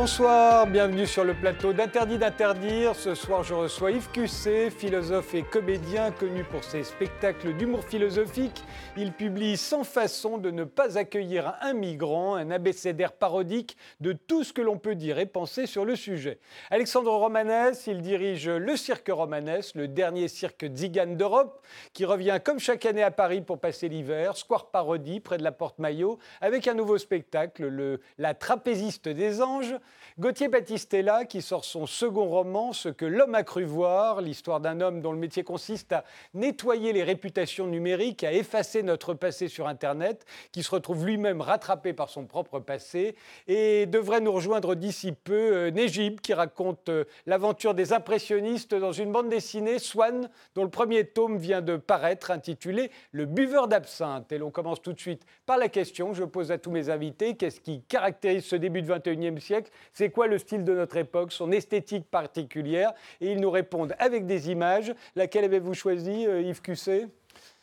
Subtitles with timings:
[0.00, 2.94] Bonsoir, bienvenue sur le plateau d'Interdit d'interdire.
[2.94, 8.62] Ce soir, je reçois Yves Cusset, philosophe et comédien connu pour ses spectacles d'humour philosophique.
[8.96, 14.44] Il publie Sans façon de ne pas accueillir un migrant, un abécédaire parodique de tout
[14.44, 16.38] ce que l'on peut dire et penser sur le sujet.
[16.70, 22.60] Alexandre Romanès, il dirige le Cirque Romanès, le dernier cirque zigane d'Europe, qui revient comme
[22.60, 26.68] chaque année à Paris pour passer l'hiver, Square Parodie, près de la Porte Maillot, avec
[26.68, 29.74] un nouveau spectacle, le La trapéziste des anges
[30.18, 34.80] Gauthier Battistella qui sort son second roman, Ce que l'homme a cru voir, l'histoire d'un
[34.80, 36.02] homme dont le métier consiste à
[36.34, 41.92] nettoyer les réputations numériques, à effacer notre passé sur Internet, qui se retrouve lui-même rattrapé
[41.92, 43.14] par son propre passé,
[43.46, 48.92] et devrait nous rejoindre d'ici peu euh, Négib qui raconte euh, l'aventure des impressionnistes dans
[48.92, 54.32] une bande dessinée, Swan, dont le premier tome vient de paraître, intitulé Le buveur d'absinthe.
[54.32, 56.90] Et l'on commence tout de suite par la question que je pose à tous mes
[56.90, 60.96] invités, qu'est-ce qui caractérise ce début du XXIe siècle c'est quoi le style de notre
[60.96, 64.94] époque, son esthétique particulière, et ils nous répondent avec des images.
[65.16, 67.08] Laquelle avez-vous choisi, euh, Yves Cusset?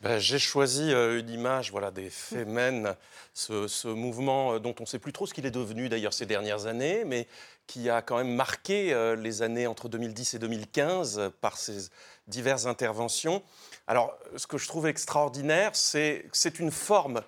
[0.00, 2.94] Ben, J'ai choisi euh, une image voilà, des Femen,
[3.32, 6.26] ce, mouvement euh, dont on ne sait plus trop ce qu'il est devenu d'ailleurs ces
[6.26, 7.26] dernières années, mais
[7.66, 11.88] qui a quand même marqué les années entre 2010 et 2015 par ses
[12.28, 13.42] diverses interventions.
[13.88, 17.22] Alors, ce que je trouve extraordinaire, c'est c'est une forme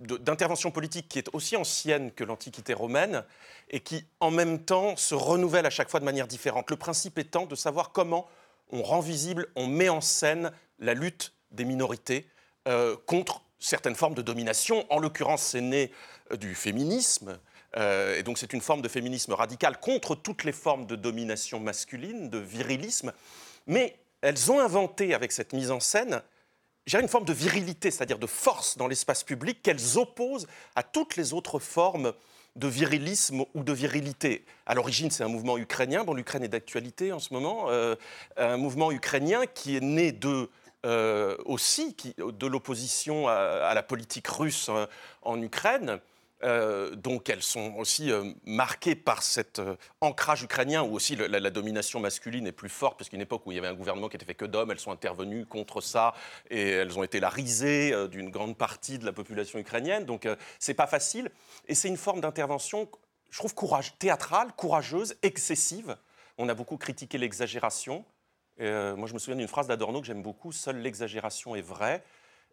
[0.00, 3.24] d'intervention politique qui est aussi ancienne que l'Antiquité romaine
[3.70, 6.70] et qui, en même temps, se renouvelle à chaque fois de manière différente.
[6.70, 8.28] Le principe étant de savoir comment
[8.70, 12.26] on rend visible, on met en scène la lutte des minorités
[12.66, 14.84] euh, contre certaines formes de domination.
[14.90, 15.90] En l'occurrence, c'est né
[16.32, 17.38] euh, du féminisme.
[17.76, 21.60] Euh, et donc c'est une forme de féminisme radical contre toutes les formes de domination
[21.60, 23.12] masculine, de virilisme.
[23.66, 26.22] Mais elles ont inventé avec cette mise en scène
[26.92, 30.46] une forme de virilité, c'est-à-dire de force dans l'espace public qu'elles opposent
[30.76, 32.12] à toutes les autres formes
[32.56, 34.44] de virilisme ou de virilité.
[34.66, 37.96] À l'origine, c'est un mouvement ukrainien, dont l'Ukraine est d'actualité en ce moment, euh,
[38.36, 40.48] un mouvement ukrainien qui est né de,
[40.84, 44.86] euh, aussi de l'opposition à, la politique russe euh,
[45.22, 45.98] en Ukraine.
[46.44, 51.50] Euh, donc elles sont aussi euh, marquées par cet euh, ancrage ukrainien où aussi la,
[51.50, 54.16] domination masculine est plus forte, parce qu'une époque où il y avait un gouvernement qui
[54.16, 56.14] était fait que d'hommes, elles sont intervenues contre ça
[56.50, 60.04] et elles ont été la risée d'une grande partie de la population ukrainienne.
[60.04, 60.28] Donc
[60.58, 61.30] c'est pas facile
[61.68, 62.88] et c'est une forme d'intervention,
[63.30, 65.96] je trouve, courage, théâtrale, courageuse, excessive.
[66.36, 68.04] On a beaucoup critiqué l'exagération.
[68.58, 72.02] moi, je me souviens d'une phrase d'Adorno que j'aime beaucoup Seule l'exagération est vraie.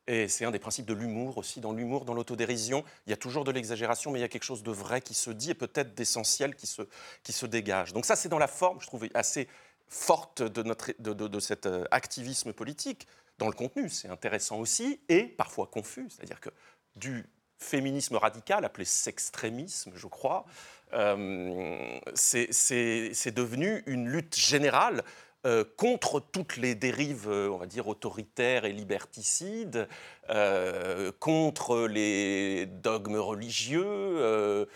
[0.07, 1.61] Et c'est un des principes de l'humour aussi.
[1.61, 4.43] Dans l'humour, dans l'autodérision, il y a toujours de l'exagération, mais il y a quelque
[4.43, 6.81] chose de vrai qui se dit et peut-être d'essentiel qui se,
[7.23, 7.93] qui se dégage.
[7.93, 9.47] Donc ça, c'est dans la forme, je trouve, assez
[9.87, 13.07] forte de, notre, de, de, cet euh, activisme politique.
[13.37, 16.07] Dans le contenu, c'est intéressant aussi et parfois confus.
[16.09, 16.49] C'est-à-dire que
[16.95, 17.25] du
[17.57, 20.45] féminisme radical, appelé sextrémisme, je crois,
[20.93, 25.03] euh, c'est devenu une lutte générale
[25.47, 29.87] euh, contre toutes les dérives, euh, on va dire, autoritaires et liberticides,
[30.29, 34.67] euh, contre les dogmes religieux,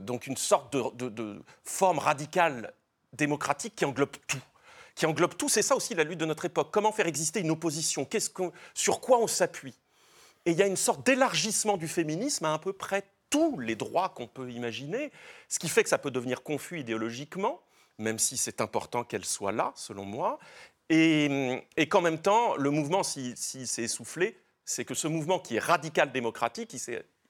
[0.00, 2.72] donc une sorte de, forme radicale
[3.12, 4.40] démocratique qui englobe tout.
[4.94, 6.68] Qui englobe tout, c'est ça aussi la lutte de notre époque.
[6.70, 8.06] Comment faire exister une opposition?
[8.74, 9.74] Sur quoi on s'appuie?
[10.46, 13.74] Et il y a une sorte d'élargissement du féminisme à à peu près tous les
[13.74, 15.10] droits qu'on peut imaginer,
[15.48, 17.60] ce qui fait que ça peut devenir confus idéologiquement
[17.98, 20.38] même si c'est important qu'elle soit là, selon moi,
[20.90, 25.56] et, qu'en même temps, le mouvement, s'il si, s'est essoufflé, c'est que ce mouvement qui
[25.56, 26.74] est radical démocratique,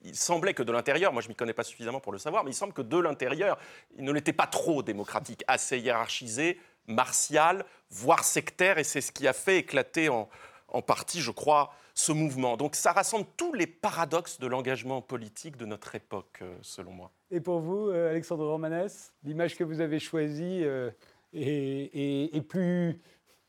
[0.01, 2.43] il, semblait que de l'intérieur, moi je ne m'y connais pas suffisamment pour le savoir,
[2.43, 3.57] mais il semble que de l'intérieur,
[3.97, 9.27] il ne l'était pas trop démocratique, assez hiérarchisé, martial, voire sectaire, et c'est ce qui
[9.27, 12.55] a fait éclater en partie, je crois, ce mouvement.
[12.55, 17.11] Donc ça rassemble tous les paradoxes de l'engagement politique de notre époque, euh, selon moi.
[17.29, 20.91] Et pour vous, euh, Alexandre Romanès, l'image que vous avez choisie euh,
[21.33, 23.01] est, plus,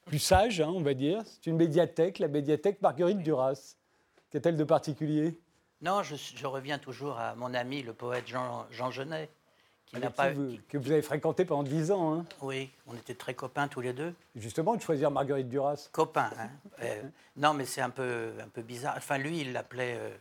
[0.05, 1.23] plus sage, hein, on va dire.
[1.25, 3.76] C'est une médiathèque, la médiathèque Marguerite Duras.
[4.31, 5.38] Qu'a-t-elle de particulier?
[5.81, 9.31] Non, je, reviens toujours à mon ami, le poète Jean, Jean Genet,
[9.93, 12.15] que vous avez fréquenté pendant dix ans.
[12.15, 12.25] Hein.
[12.41, 14.15] Oui, on était très copains tous les deux.
[14.37, 15.89] Justement, de choisir Marguerite Duras.
[15.93, 16.51] Copains, hein.
[16.83, 17.03] Euh,
[17.37, 18.95] non, mais c'est un peu, un peu bizarre.
[18.97, 20.17] Enfin, lui, il l'appelait euh,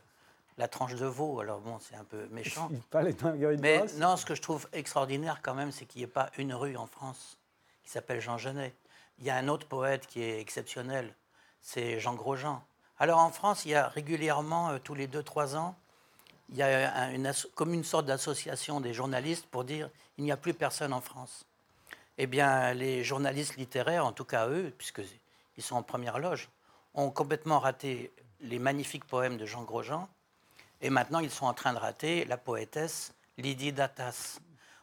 [0.58, 2.68] la tranche de veau, alors bon, c'est un peu méchant.
[2.74, 5.86] il parlait de Marguerite mais, Duras Non, ce que je trouve extraordinaire quand même, c'est
[5.86, 7.38] qu'il n'y ait pas une rue en France
[7.84, 8.74] qui s'appelle Jean Genet.
[9.20, 11.14] Il y a un autre poète qui est exceptionnel,
[11.62, 12.62] c'est Jean Grosjean.
[13.00, 15.76] Alors en France, il y a régulièrement, euh, tous les deux, trois ans,
[16.52, 20.38] il y a une, comme une sorte d'association des journalistes pour dire il n'y a
[20.38, 21.46] plus personne en France.
[22.18, 26.50] Eh bien, les journalistes littéraires, en tout cas eux, puisqu'ils sont en première loge,
[26.94, 28.12] ont complètement raté
[28.42, 30.10] les magnifiques poèmes de Jean Grosjean.
[30.82, 34.40] Et maintenant, ils sont en train de rater la poétesse Lydie Datas.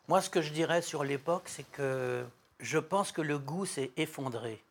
[0.08, 2.24] Moi, ce que je dirais sur l'époque, c'est que
[2.60, 4.62] je pense que le goût s'est effondré.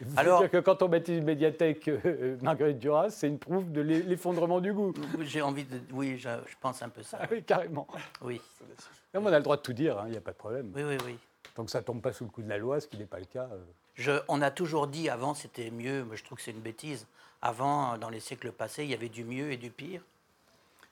[0.00, 3.70] Vous Alors, dire que quand on baptise une médiathèque euh, Marguerite Duras, c'est une prouve
[3.70, 4.92] de l'effondrement du goût.
[5.20, 5.80] J'ai envie de.
[5.92, 6.28] Oui, je,
[6.60, 7.18] pense un peu ça.
[7.20, 7.86] Ah oui, carrément.
[8.22, 8.40] Oui.
[9.14, 10.72] on a le droit de tout dire, il hein, n'y a pas de problème.
[10.74, 11.18] Oui, oui, oui.
[11.56, 13.20] Donc ça ne tombe pas sous le coup de la loi, ce qui n'est pas
[13.20, 13.48] le cas.
[13.52, 13.58] Euh.
[13.94, 17.06] Je, on a toujours dit avant c'était mieux, mais je trouve que c'est une bêtise.
[17.42, 20.02] Avant, dans les siècles passés, il y avait du mieux et du pire.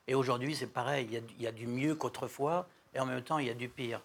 [0.07, 3.07] Et aujourd'hui, c'est pareil, il y, a, il y, a, du mieux qu'autrefois, et en
[3.07, 4.03] même temps, il y a du pire.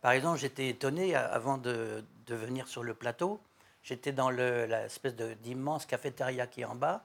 [0.00, 3.40] Par exemple, j'étais étonné avant de, de, venir sur le plateau.
[3.82, 7.04] J'étais dans l'espèce d'immense cafétéria qui est en bas,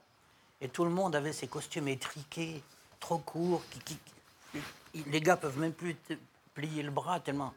[0.60, 2.62] et tout le monde avait ses costumes étriqués,
[3.00, 3.62] trop courts.
[3.84, 3.98] Qui,
[5.06, 5.96] les gars peuvent même plus
[6.54, 7.52] plier le bras tellement.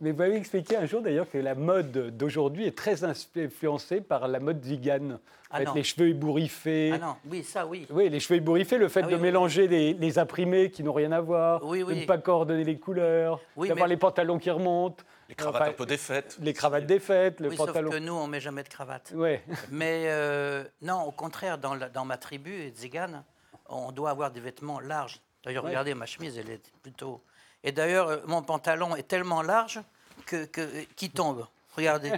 [0.00, 4.28] Mais vous avez expliqué un jour d'ailleurs que la mode d'aujourd'hui est très influencée par
[4.28, 5.18] la mode vegan.
[5.50, 6.92] Ah les cheveux ébouriffés.
[6.94, 7.86] Ah non, oui, ça oui.
[7.90, 11.20] Oui, les cheveux ébouriffés, le fait ah de mélanger Les, imprimés qui n'ont rien à
[11.20, 15.02] voir, de ne pas coordonner les couleurs, d'avoir les pantalons qui remontent.
[15.28, 16.38] Les cravates un peu défaites.
[16.40, 17.90] Les cravates défaites, le oui, pantalon.
[17.90, 19.12] Sauf que nous, on ne met jamais de cravate.
[19.14, 19.44] Ouais.
[19.70, 23.24] Mais euh, non, au contraire, dans, dans ma tribu, Zigan,
[23.68, 25.20] on doit avoir des vêtements larges.
[25.44, 27.22] D'ailleurs, regardez, ma chemise, elle est plutôt
[27.64, 29.80] et d'ailleurs, euh, mon pantalon est tellement large
[30.26, 31.46] que, que, qu'il tombe.
[31.76, 32.12] Regardez,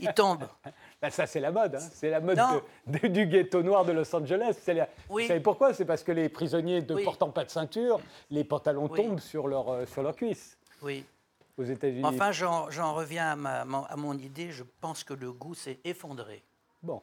[0.00, 0.44] il tombe.
[1.00, 1.76] Ben ça, c'est la mode.
[1.76, 1.88] Hein.
[1.92, 2.40] C'est la mode
[2.84, 4.56] du ghetto noir de Los Angeles.
[5.08, 5.72] Vous savez pourquoi?
[5.72, 8.00] C'est parce que les prisonniers ne portant pas de ceinture,
[8.32, 10.58] les pantalons tombent sur leurs euh, sur leur cuisses.
[10.82, 11.04] Oui.
[11.58, 12.04] Aux États-Unis.
[12.04, 14.50] Enfin, j'en, reviens à, ma, à, mon idée.
[14.50, 16.44] Je pense que le goût s'est effondré.
[16.82, 17.02] Bon.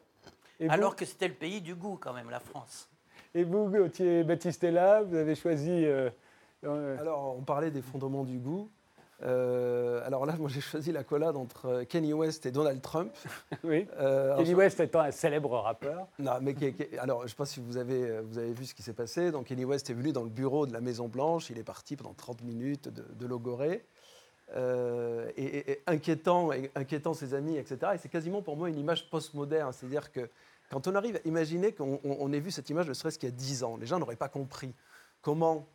[0.68, 2.88] Alors que c'était le pays du goût, quand même, la France.
[3.34, 5.84] Et vous, Gauthier Baptistella, vous avez choisi.
[5.84, 6.10] Euh,
[6.98, 8.70] alors, on parlait des fondements du goût.
[9.22, 13.12] Euh, alors là, moi, j'ai choisi la collade entre Kanye West et Donald Trump.
[13.64, 13.86] oui.
[13.98, 16.06] Euh, Kanye West étant un célèbre rappeur.
[16.18, 16.54] Non, mais
[16.98, 19.30] alors, je ne sais pas si vous avez, vous avez vu ce qui s'est passé.
[19.30, 21.50] Donc, Kanye West est venu dans le bureau de la Maison Blanche.
[21.50, 23.84] Il est parti pendant 30 minutes de, de logorée.
[24.54, 27.92] Euh, et, inquiétant, inquiétant ses amis, etc.
[27.94, 29.72] Et c'est quasiment pour moi une image postmoderne.
[29.72, 30.30] C'est-à-dire que
[30.70, 33.34] quand on arrive à imaginer qu'on ait vu cette image ne serait-ce qu'il y a
[33.34, 34.74] 10 ans, les gens n'auraient pas compris
[35.20, 35.66] comment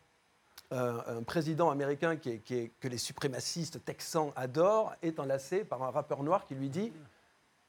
[0.70, 6.54] un président américain que les suprémacistes texans adorent est enlacé par un rappeur noir qui
[6.54, 6.92] lui dit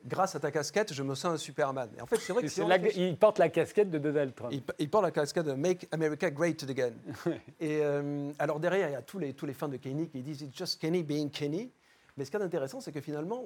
[0.05, 1.89] Grâce à ta casquette, je me sens un Superman.
[1.97, 4.53] Et en fait, c'est vrai que il porte la casquette de Donald Trump.
[4.79, 6.93] Il, porte la casquette de Make America Great Again.
[7.59, 10.21] et euh, alors derrière, il y a tous les, tous les fans de Kenny qui
[10.21, 11.71] disent It's just Kenny being Kenny.
[12.17, 13.45] Mais ce qui est intéressant, c'est que finalement,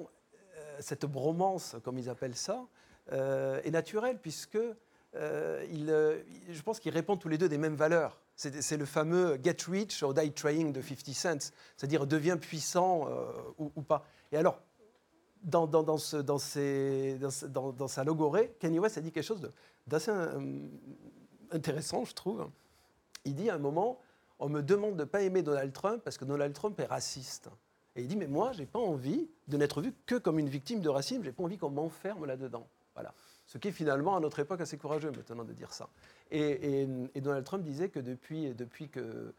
[0.56, 2.66] euh, cette bromance, comme ils appellent ça,
[3.12, 4.58] euh, est naturelle puisque
[5.14, 8.20] je pense qu'ils répondent tous les deux des mêmes valeurs.
[8.38, 13.32] C'est le fameux get rich or die trying de 50 cents, c'est-à-dire deviens puissant euh,
[13.58, 14.06] ou, pas.
[14.30, 14.62] Et alors,
[15.42, 19.50] dans, sa logorée, Kanye West a dit quelque chose
[19.86, 20.68] d'assez euh,
[21.50, 22.48] intéressant, je trouve.
[23.24, 24.00] Il dit à un moment,
[24.38, 27.50] on me demande de ne pas aimer Donald Trump parce que Donald Trump est raciste.
[27.96, 30.48] Et il dit, mais moi, je n'ai pas envie de n'être vu que comme une
[30.48, 32.66] victime de racisme, je n'ai pas envie qu'on m'enferme là-dedans.
[32.94, 33.12] Voilà.
[33.46, 35.88] Ce qui est finalement, à notre époque, assez courageux maintenant de dire ça.
[36.30, 36.86] Et,
[37.16, 39.32] Donald Trump disait que depuis, depuis que,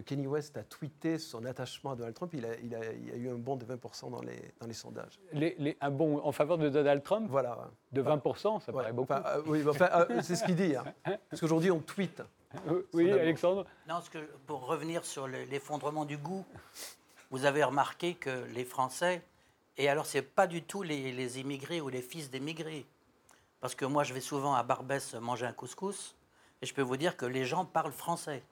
[0.00, 3.10] que, Kenny West a tweeté son attachement à Donald Trump, il a, il a, il
[3.10, 5.18] a eu un bond de 20% dans les, dans les sondages.
[5.32, 7.70] Les, un bond en faveur de Donald Trump Voilà.
[7.92, 9.12] De 20%, ça paraît beaucoup.
[9.12, 10.76] Euh, oui, enfin, euh, c'est ce qu'il dit.
[10.76, 10.84] Hein.
[11.30, 12.22] Parce qu'aujourd'hui, on tweet.
[12.92, 16.44] oui, Alexandre Non, que, pour revenir sur l'effondrement du goût,
[17.30, 19.22] vous avez remarqué que les Français,
[19.76, 22.86] et alors ce n'est pas du tout les, les immigrés ou les fils d'émigrés,
[23.60, 26.14] parce que moi, je vais souvent à Barbès manger un couscous,
[26.62, 28.42] et je peux vous dire que les gens parlent français.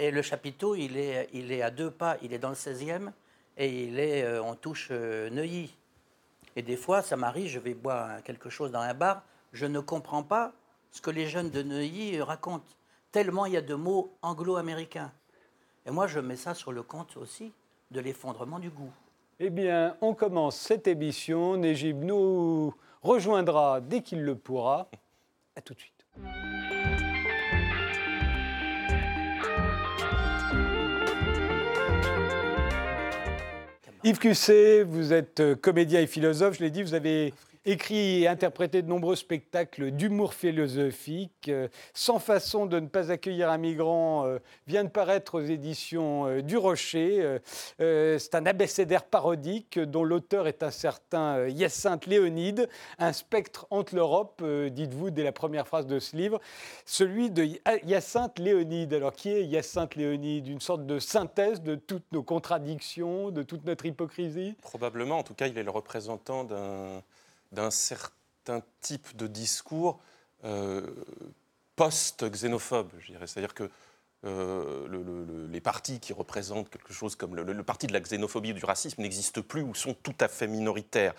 [0.00, 3.12] Et le chapiteau, il est, il à deux pas, il est dans le 16e,
[3.58, 5.76] et il est, euh, on touche euh, Neuilly.
[6.56, 9.78] Et des fois, ça m'arrive, je vais boire quelque chose dans un bar, je ne
[9.78, 10.54] comprends pas
[10.90, 12.64] ce que les jeunes de Neuilly racontent,
[13.12, 15.12] tellement il y a de mots anglo-américains.
[15.84, 17.52] Et moi, je mets ça sur le compte aussi
[17.90, 18.92] de l'effondrement du goût.
[19.38, 21.58] Eh bien, on commence cette émission.
[21.58, 24.88] Négib nous rejoindra dès qu'il le pourra.
[25.56, 26.06] À tout de suite.
[34.02, 38.82] Yves Cusset, vous êtes comédien et philosophe, je l'ai dit, vous avez écrit et interprété
[38.82, 41.48] de nombreux spectacles d'humour philosophique.
[41.48, 46.26] Euh, Sans façon de ne pas accueillir un migrant euh, vient de paraître aux éditions
[46.26, 47.38] euh, du Rocher.
[47.78, 54.42] C'est un abécédaire parodique dont l'auteur est un certain Hyacinthe Léonide, un spectre entre l'Europe,
[54.42, 56.40] dites-vous dès la première phrase de ce livre,
[56.84, 57.46] celui de
[57.84, 58.94] Hyacinthe Léonide.
[58.94, 60.48] Alors qui est Hyacinthe Léonide?
[60.48, 64.54] Une sorte de synthèse de toutes nos contradictions, de toute notre hypocrisie?
[64.62, 67.02] Probablement, en tout cas, il est le représentant d'un
[67.52, 70.00] d'un certain type de discours
[70.44, 70.86] euh,
[71.76, 73.26] post-xénophobe, je dirais.
[73.26, 73.70] C'est-à-dire que
[75.50, 79.00] les partis qui représentent quelque chose comme le, parti de la xénophobie ou du racisme
[79.00, 81.14] n'existent plus ou sont tout à fait minoritaires.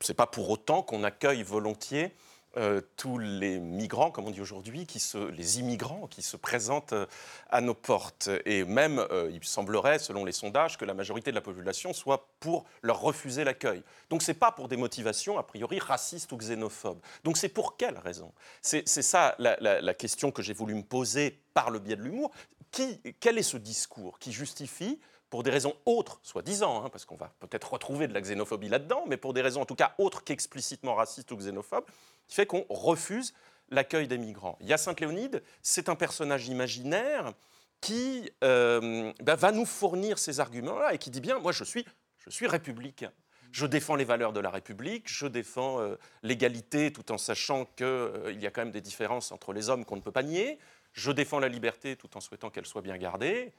[0.00, 2.12] Ce n'est pas pour autant qu'on accueille volontiers
[2.56, 4.86] euh, tous les migrants, comme on dit aujourd'hui,
[5.32, 7.06] les immigrants qui se présentent euh,
[7.50, 8.28] à nos portes.
[8.46, 12.28] Et même, euh, il semblerait, selon les sondages, que la majorité de la population soit
[12.38, 13.82] pour leur refuser l'accueil.
[14.10, 17.00] Donc ce n'est pas pour des motivations, a priori, racistes ou xénophobes.
[17.24, 18.32] Donc c'est pour quelle raison?
[18.62, 22.30] C'est ça la, question que j'ai voulu me poser par le biais de l'humour.
[22.70, 24.98] Quel est ce discours qui justifie
[25.34, 29.02] pour des raisons autres, soi-disant, hein, parce qu'on va peut-être retrouver de la xénophobie là-dedans,
[29.08, 31.86] mais pour des raisons en tout cas autres qu'explicitement racistes ou xénophobes,
[32.28, 33.34] qui fait qu'on refuse
[33.68, 34.56] l'accueil des migrants.
[34.76, 37.32] Sainte Léonide, c'est un personnage imaginaire
[37.80, 41.84] qui euh, ben, va nous fournir ces arguments-là et qui dit bien, moi je suis,
[42.18, 43.10] je suis républicain.
[43.50, 47.86] Je défends les valeurs de la République, je défends euh, l'égalité tout en sachant qu'il
[47.86, 50.60] euh, y a quand même des différences entre les hommes qu'on ne peut pas nier.
[50.92, 53.52] Je défends la liberté tout en souhaitant qu'elle soit bien gardée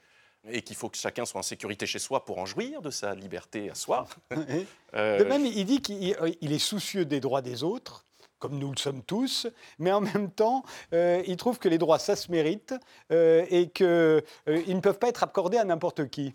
[0.50, 3.14] et qu'il faut que chacun soit en sécurité chez soi pour en jouir de sa
[3.14, 4.06] liberté à soi.
[4.30, 8.04] de même, il dit qu'il est soucieux des droits des autres
[8.38, 9.46] comme nous le sommes tous,
[9.78, 10.62] mais en même temps,
[10.92, 12.74] euh, il trouve que les droits, ça se mérite
[13.10, 16.34] euh, et qu'ils euh, ne peuvent pas être accordés à n'importe qui.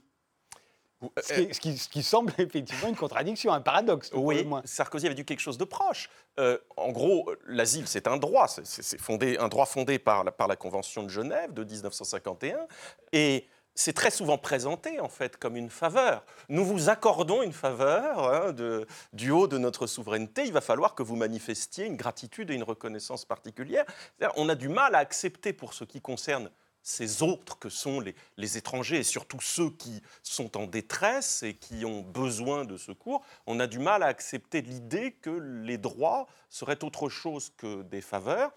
[1.18, 4.12] Ce qui, semble effectivement une contradiction, un paradoxe.
[4.14, 6.10] Oui, Sarkozy avait dit quelque chose de proche.
[6.38, 10.56] en gros, l'asile, c'est un droit, c'est fondé, un droit fondé par la, par la
[10.56, 12.68] Convention de Genève de 1951.
[13.14, 16.26] Et c'est très souvent présenté en fait comme une faveur.
[16.50, 18.56] Nous vous accordons une faveur hein,
[19.14, 20.44] du haut de notre souveraineté.
[20.46, 23.86] Il va falloir que vous manifestiez une gratitude et une reconnaissance particulière.
[24.36, 26.52] On a du mal à accepter pour ce qui concerne
[26.84, 28.02] ces autres que sont
[28.38, 33.24] les, étrangers et surtout ceux qui sont en détresse et qui ont besoin de secours,
[33.46, 38.02] on a du mal à accepter l'idée que les droits seraient autre chose que des
[38.02, 38.52] faveurs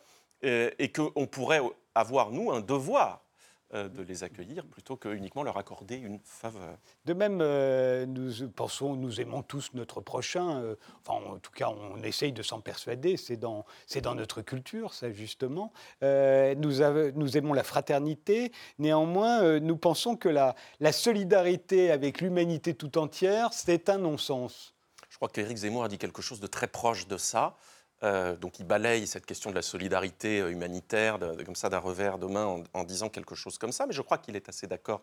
[0.45, 1.61] euh, et qu'on pourrait
[1.95, 3.24] avoir, nous, un devoir
[3.73, 6.79] de les accueillir plutôt que uniquement leur accorder une faveur.
[7.07, 10.61] De même, euh, nous pensons, nous aimons tous notre prochain.
[10.61, 13.17] Euh, enfin, en tout cas, on essaye de s'en persuader.
[13.17, 15.73] C'est dans, c'est dans notre culture, ça justement.
[16.03, 18.53] nous, nous aimons la fraternité.
[18.79, 24.75] Néanmoins, nous pensons que la, la solidarité avec l'humanité tout entière, c'est un non-sens.
[25.15, 27.57] Je crois qu'Éric Zemmour a dit quelque chose de très proche de ça.
[28.05, 32.19] Euh, donc il balaye cette question de la solidarité euh, humanitaire comme ça d'un revers
[32.19, 35.01] de main en, disant quelque chose comme ça, mais je crois qu'il est assez d'accord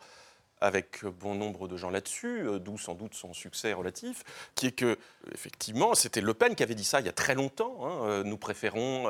[0.64, 4.72] avec bon nombre de gens là-dessus, euh, d'où sans doute son succès relatif, qui est
[4.72, 4.96] que,
[5.34, 7.80] effectivement, c'était Le Pen qui avait dit ça il y a très longtemps.
[7.84, 9.10] Hein, nous préférons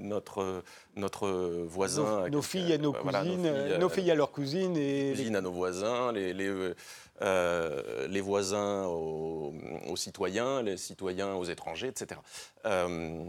[0.00, 0.64] notre,
[0.96, 1.28] notre
[1.68, 2.28] voisin.
[2.28, 4.76] Nos, filles à nos cousines, nos filles, à leurs cousines.
[4.76, 6.74] Et cousines à nos voisins, les, les
[7.20, 9.52] euh, les voisins aux,
[9.96, 12.20] citoyens, les citoyens aux étrangers, etc.
[12.64, 13.24] Euh,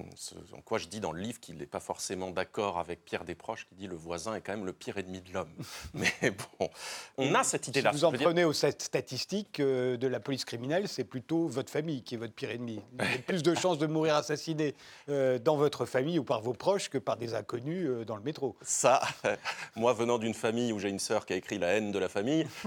[0.53, 3.65] en quoi je dis dans le livre qu'il n'est pas forcément d'accord avec Pierre Desproges,
[3.67, 5.49] qui dit le voisin est quand même le pire ennemi de l'homme.
[5.93, 6.11] Mais
[6.59, 6.69] bon,
[7.17, 7.91] on a cette idée-là.
[7.91, 12.03] Si vous en prenez aux statistiques euh, de la police criminelle, c'est plutôt votre famille
[12.03, 12.81] qui est votre pire ennemi.
[12.93, 14.75] Vous avez plus de chances de mourir assassiné
[15.07, 18.55] dans votre famille ou par vos proches que par des inconnus dans le métro.
[18.61, 19.01] Ça,
[19.75, 22.09] moi venant d'une famille où j'ai une sœur qui a écrit La haine de la
[22.09, 22.45] famille,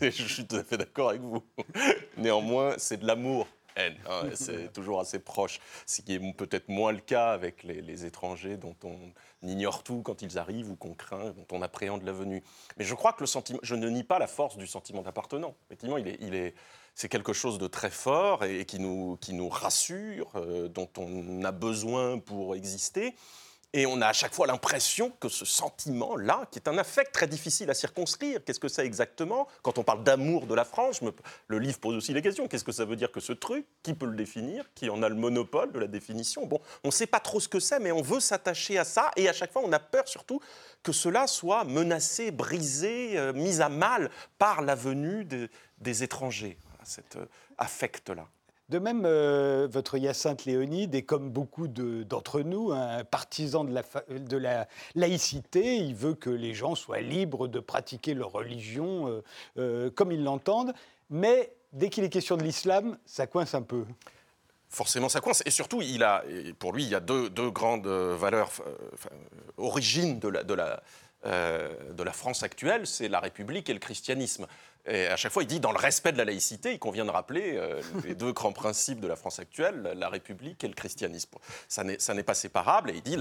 [0.00, 1.42] je suis tout à fait d'accord avec vous.
[2.16, 3.46] Néanmoins, c'est de l'amour.
[3.76, 8.04] Haine, hein, c'est toujours assez proche, ce qui est peut-être moins le cas avec les,
[8.04, 8.98] étrangers dont on
[9.42, 12.42] ignore tout quand ils arrivent ou qu'on craint, dont on appréhende la venue.
[12.76, 15.54] Mais je crois que le sentiment, je ne nie pas la force du sentiment d'appartenance.
[15.66, 16.54] Effectivement, il est, il est,
[16.94, 21.42] c'est quelque chose de très fort et, qui, nous, qui nous rassure, euh, dont on
[21.44, 23.14] a besoin pour exister.
[23.74, 27.26] Et on a à chaque fois l'impression que ce sentiment-là, qui est un affect très
[27.26, 29.48] difficile à circonscrire, qu'est-ce que c'est exactement?
[29.62, 31.00] Quand on parle d'amour de la France,
[31.48, 32.48] le livre pose aussi les questions.
[32.48, 33.66] Qu'est-ce que ça veut dire que ce truc?
[33.82, 34.66] Qui peut le définir?
[34.74, 36.44] Qui en a le monopole de la définition?
[36.44, 39.10] Bon, on ne sait pas trop ce que c'est, mais on veut s'attacher à ça.
[39.16, 40.40] Et à chaque fois, on a peur surtout
[40.82, 45.26] que cela soit menacé, brisé, euh, mis à mal par la venue
[45.78, 46.58] des étrangers.
[46.84, 47.24] Cet euh,
[47.56, 48.26] affect-là.
[48.68, 54.68] De même, euh, votre Hyacinthe Léonide est comme beaucoup d'entre nous un partisan de la,
[54.94, 55.76] laïcité.
[55.76, 59.22] Il veut que les gens soient libres de pratiquer leur religion euh,
[59.58, 60.72] euh, comme ils l'entendent.
[61.10, 63.84] Mais dès qu'il est question de l'islam, ça coince un peu.
[64.68, 65.42] Forcément, ça coince.
[65.44, 66.24] Et surtout, il a,
[66.58, 68.50] pour lui, il y a deux, grandes valeurs,
[69.58, 70.28] origines de
[71.24, 74.46] la France actuelle, c'est la République et le christianisme.
[74.86, 77.10] Et à chaque fois, il dit, dans le respect de la laïcité, il convient de
[77.10, 81.30] rappeler euh, les deux grands principes de la France actuelle, la République et le christianisme.
[81.68, 83.16] Ça n'est pas séparable, et il dit,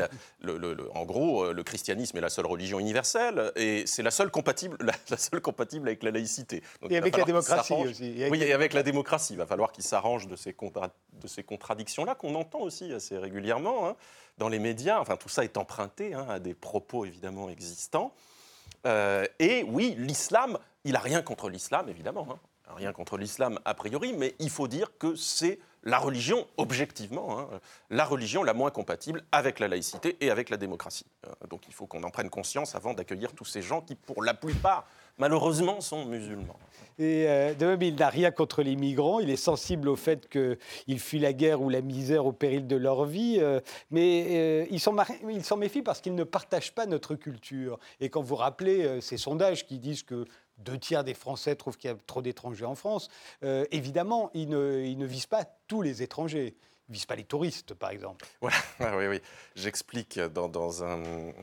[0.93, 4.77] en gros, euh, le christianisme est la seule religion universelle, et c'est la seule compatible,
[5.09, 6.63] la, seule compatible avec la laïcité.
[6.89, 8.25] et avec la démocratie aussi.
[8.29, 9.33] oui, et avec la démocratie.
[9.33, 10.55] Il va falloir qu'il s'arrange de ces,
[11.13, 13.95] de ces contradictions-là, qu'on entend aussi assez régulièrement hein,
[14.39, 14.99] dans les médias.
[14.99, 18.13] Enfin, tout ça est emprunté hein, à des propos évidemment existants.
[18.85, 22.27] Euh, et oui, l'islam, il n'a rien contre l'islam, évidemment.
[22.31, 22.39] hein.
[22.75, 27.47] Rien contre l'islam a priori, mais il faut dire que c'est la religion, objectivement, hein,
[27.89, 31.05] la religion la moins compatible avec la laïcité et avec la démocratie.
[31.27, 34.23] Euh, donc il faut qu'on en prenne conscience avant d'accueillir tous ces gens qui, pour
[34.23, 34.85] la plupart,
[35.17, 36.57] malheureusement, sont musulmans.
[37.00, 39.19] Et euh, de même, il n'a rien contre les migrants.
[39.19, 42.75] Il est sensible au fait qu'ils fuient la guerre ou la misère au péril de
[42.75, 43.38] leur vie.
[43.39, 47.79] euh, mais il s'en méfie parce qu'ils ne partagent pas notre culture.
[48.00, 50.25] Et quand vous rappelez euh, ces sondages qui disent que
[50.57, 53.10] deux tiers des Français trouvent qu'il y a trop d'étrangers en France,
[53.71, 56.55] évidemment, ils ne visent pas tous les étrangers.
[56.91, 58.25] Visent pas les touristes, par exemple.
[58.41, 59.21] Voilà, oui, oui.
[59.55, 61.01] J'explique dans, un.
[61.03, 61.33] euh,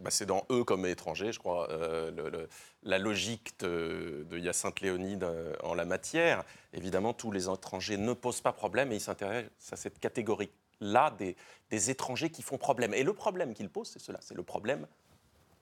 [0.00, 2.46] bah, c'est dans Eux comme étrangers, je crois, euh,
[2.82, 6.44] la logique de, Hyacinthe Léonide euh, en la matière.
[6.74, 11.36] Évidemment, tous les étrangers ne posent pas problème et ils s'intéressent à cette catégorie-là des,
[11.70, 12.92] des étrangers qui font problème.
[12.92, 14.86] Et le problème qu'ils posent, c'est cela c'est le problème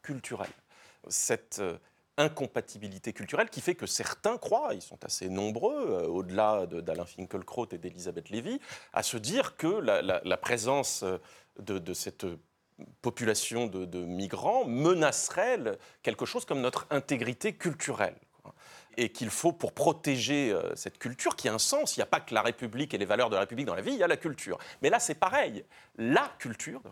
[0.02, 0.50] culturel.
[1.08, 1.62] Cette.
[2.20, 7.06] Incompatibilité culturelle qui fait que certains croient, ils sont assez nombreux, euh, au-delà de- d'Alain
[7.06, 8.60] Finkielkraut et d'Elisabeth Lévy,
[8.92, 11.18] à se dire que la, présence euh,
[11.58, 12.26] de, de cette
[13.02, 15.58] population de, de migrants menacerait
[16.02, 18.16] quelque chose comme notre intégrité culturelle.
[18.96, 22.06] Et qu'il faut, pour protéger euh, cette culture, qui a un sens, il n'y a
[22.06, 24.02] pas que la République et les valeurs de la République dans la vie, il y
[24.02, 24.58] a la culture.
[24.82, 25.64] Mais là, c'est pareil.
[25.96, 26.82] La culture,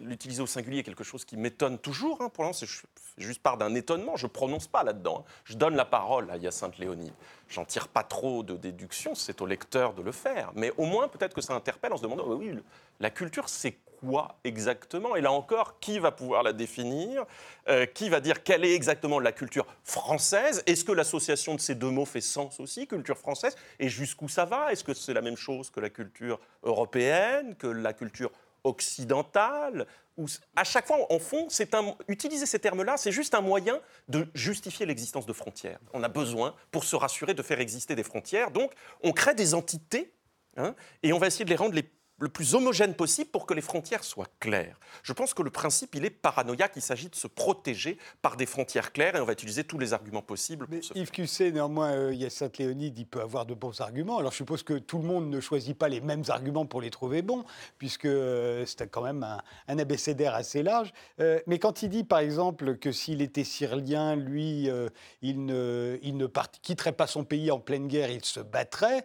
[0.00, 2.20] l'utiliser au singulier est quelque chose qui m'étonne toujours.
[2.22, 2.28] hein.
[2.28, 2.82] Pour l'instant, ju-
[3.18, 4.16] juste part d'un étonnement.
[4.16, 5.24] Je ne prononce pas là-dedans.
[5.26, 5.32] hein.
[5.44, 7.12] Je donne la parole à Hyacinthe Léonide.
[7.48, 10.52] J'en tire pas trop de déduction, c'est au lecteur de le faire.
[10.54, 12.54] Mais au moins, peut-être que ça interpelle en se demandant, oui,
[13.00, 15.14] la culture, c'est quoi exactement?
[15.16, 17.24] Et là encore, qui va pouvoir la définir?
[17.68, 20.62] Euh, Qui va dire quelle est exactement la culture française?
[20.66, 23.54] Est-ce que l'association de ces deux mots fait sens aussi, culture française?
[23.78, 24.72] Et jusqu'où ça va?
[24.72, 28.30] Est-ce que c'est la même chose que la culture européenne, que la culture
[28.64, 29.86] occidentale
[30.18, 33.80] ou à chaque fois, en fond, c'est un, utiliser ces termes-là, c'est juste un moyen
[34.08, 35.78] de justifier l'existence de frontières.
[35.94, 38.50] On a besoin, pour se rassurer, de faire exister des frontières.
[38.50, 38.72] Donc,
[39.02, 40.12] on crée des entités
[40.58, 41.90] hein, et on va essayer de les rendre les-
[42.22, 44.78] le plus homogène possible pour que les frontières soient claires.
[45.02, 46.72] Je pense que le principe, il est paranoïaque.
[46.76, 49.92] Il s'agit de se protéger par des frontières claires et on va utiliser tous les
[49.92, 53.80] arguments possibles pour Mais Yves Cusset, néanmoins, euh, Hyacinthe Léonide, il peut avoir de bons
[53.80, 54.18] arguments.
[54.18, 56.90] Alors je suppose que tout le monde ne choisit pas les mêmes arguments pour les
[56.90, 57.44] trouver bons,
[57.78, 60.92] puisque euh, c'est quand même un, un abécédaire assez large.
[61.18, 64.88] Euh, mais quand il dit, par exemple, que s'il était syrien, lui, euh,
[65.22, 69.04] il ne, il ne part- quitterait pas son pays en pleine guerre, il se battrait.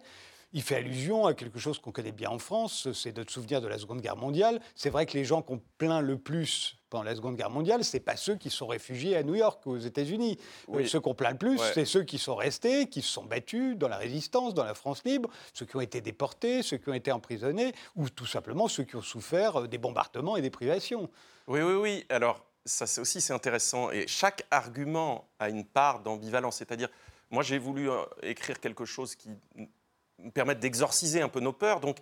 [0.54, 3.68] Il fait allusion à quelque chose qu'on connaît bien en France, c'est notre souvenir de
[3.68, 4.60] la Seconde Guerre mondiale.
[4.74, 8.00] C'est vrai que les gens qu'on plaint le plus pendant la Seconde Guerre mondiale, c'est
[8.00, 10.38] pas ceux qui sont réfugiés à New York, aux États-Unis.
[10.68, 10.84] Oui.
[10.84, 11.70] Euh, Ceux qu'on plaint le plus, Ouais.
[11.74, 15.04] c'est ceux qui sont restés, qui se sont battus dans la résistance, dans la France
[15.04, 18.84] libre, ceux qui ont été déportés, ceux qui ont été emprisonnés, ou tout simplement ceux
[18.84, 21.10] qui ont souffert euh, des bombardements et des privations.
[21.46, 22.06] Oui, oui, oui.
[22.08, 23.90] Alors, ça c'est aussi c'est intéressant.
[23.90, 26.56] Et chaque argument a une part d'ambivalence.
[26.56, 26.88] C'est-à-dire,
[27.30, 29.28] moi j'ai voulu euh, écrire quelque chose qui
[30.34, 31.80] permette d'exorciser un peu nos peurs.
[31.80, 31.98] Donc,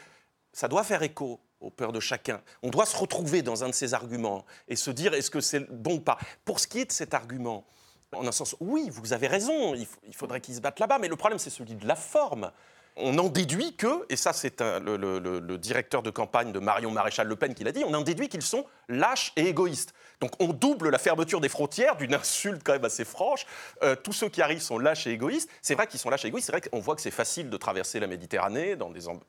[0.53, 2.43] ça doit faire écho aux peurs de chacun.
[2.63, 5.61] On doit se retrouver dans un de ces arguments et se dire est-ce que c'est
[5.71, 6.19] bon ou pas?
[6.45, 7.67] Pour ce qui est de cet argument,
[8.15, 11.17] en un sens, oui, vous avez raison, il faudrait qu'ils se battent là-bas, mais le
[11.17, 12.51] problème, c'est celui de la forme.
[12.99, 17.27] On en déduit que, et ça c'est un- le, directeur de campagne de Marion Maréchal
[17.27, 19.93] Le Pen qui l'a dit, on en déduit qu'ils sont lâches et égoïstes.
[20.21, 23.45] Donc on double la fermeture des frontières d'une insulte quand même assez franche.
[23.83, 25.51] Euh, tous ceux qui arrivent sont lâches et égoïstes.
[25.61, 27.57] C'est vrai qu'ils sont lâches et égoïstes, c'est vrai qu'on voit que c'est facile de
[27.57, 28.77] traverser la Méditerranée,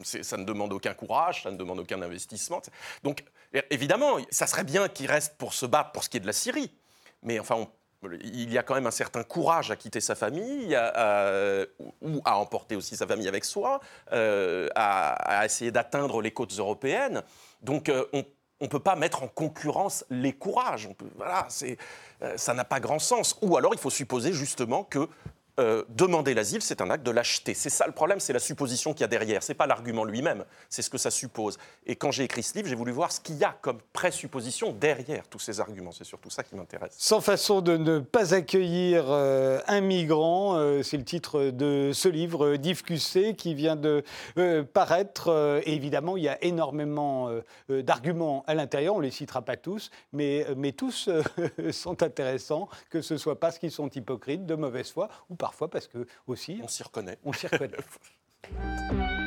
[0.04, 2.62] ça ne demande aucun courage, ça ne demande aucun investissement.
[3.04, 3.24] Donc
[3.70, 6.34] évidemment, ça serait bien qu'ils restent pour se battre pour ce qui est de la
[6.34, 6.72] Syrie.
[7.24, 7.70] Mais enfin, on-
[8.24, 11.66] il y a quand même un certain courage à quitter sa famille, à-
[12.02, 13.80] ou à emporter aussi sa famille avec soi,
[14.12, 17.24] euh, à, essayer d'atteindre les côtes européennes.
[17.62, 18.24] Donc euh, on
[18.62, 20.88] ne peut pas mettre en concurrence les courages.
[20.88, 21.48] On peut- voilà,
[22.22, 23.38] euh, ça n'a pas grand sens.
[23.42, 25.08] Ou alors il faut supposer justement que
[25.60, 27.54] euh, demander l'asile, c'est un acte de lâcheté.
[27.54, 29.44] C'est ça le problème, c'est la supposition qu'il y a derrière.
[29.44, 31.58] C'est pas l'argument lui-même, c'est ce que ça suppose.
[31.86, 34.72] Et quand j'ai écrit ce livre, j'ai voulu voir ce qu'il y a comme présupposition
[34.72, 35.92] derrière tous ces arguments.
[35.92, 36.94] C'est surtout ça qui m'intéresse.
[36.98, 42.08] Sans façon de ne pas accueillir euh, un migrant, euh, c'est le titre de ce
[42.08, 44.04] livre euh, d'Yves qui vient de
[44.74, 45.62] paraître.
[45.66, 47.30] Et évidemment, il y a énormément
[47.70, 51.10] d'arguments à l'intérieur, on ne les citera pas tous, mais, mais tous
[51.72, 55.88] sont intéressants, que ce soit parce qu'ils sont hypocrites, de mauvaise foi, ou parfois parce
[55.88, 57.18] que aussi On s'y reconnaît.
[57.24, 57.78] on s'y reconnaît.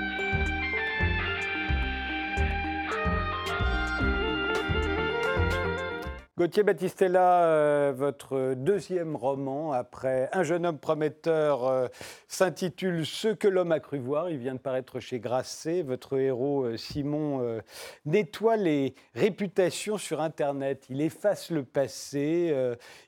[6.40, 11.88] Gauthier Battistella, euh, votre deuxième roman, après Un jeune homme prometteur, euh,
[12.28, 14.30] s'intitule Ce que l'homme a cru voir.
[14.30, 15.82] Il vient de paraître chez Grasset.
[15.82, 17.60] Votre héros, euh, Simon,
[18.06, 20.86] nettoie les réputations sur Internet.
[20.88, 22.56] Il efface le passé.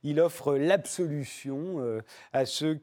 [0.02, 2.02] il offre l'absolution
[2.34, 2.82] à ceux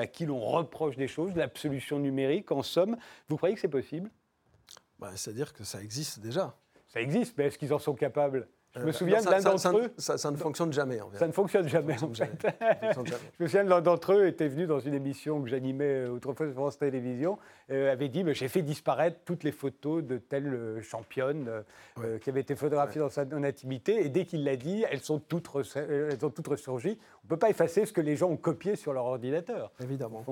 [0.00, 2.96] à qui l'on reproche des choses, l'absolution numérique, en somme.
[3.28, 4.10] Vous croyez que c'est possible?
[4.98, 6.56] Bah, C'est-à-dire que ça existe déjà.
[6.88, 8.48] Ça existe, mais est-ce qu'ils en sont capables?
[8.76, 9.92] Je me euh, souviens de l'un d'entre eux.
[9.98, 11.00] Ça, ne fonctionne jamais.
[11.00, 11.18] En fait.
[11.18, 12.30] Ça ne fonctionne jamais, en fait.
[12.94, 16.10] je me souviens de l'un d'entre eux était venu dans une émission que j'animais euh,
[16.10, 17.38] autrefois sur France Télévisions,
[17.72, 21.50] euh, avait dit J'ai fait disparaître toutes les photos de telle euh, championne
[22.22, 24.04] qui avait été photographiée dans sa intimité.
[24.04, 26.98] Et dès qu'il l'a dit, elles sont toutes, elles ont toutes ressurgi.
[27.22, 29.70] On ne peut pas effacer ce que les gens ont copié sur leur ordinateur.
[29.82, 30.24] Évidemment.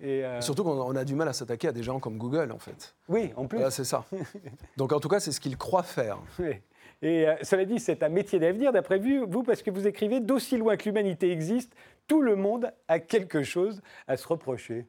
[0.00, 2.94] Et Surtout qu'on a du mal à s'attaquer à des gens comme Google, en fait.
[3.08, 3.58] Oui, en plus.
[3.70, 4.04] c'est ça.
[4.76, 6.18] Donc, en tout cas, c'est ce qu'ils croient faire.
[6.38, 6.60] Oui.
[7.04, 10.56] Et euh, cela dit, c'est un métier d'avenir, d'après vous, parce que vous écrivez d'aussi
[10.56, 11.74] loin que l'humanité existe,
[12.08, 14.86] tout le monde a quelque chose à se reprocher.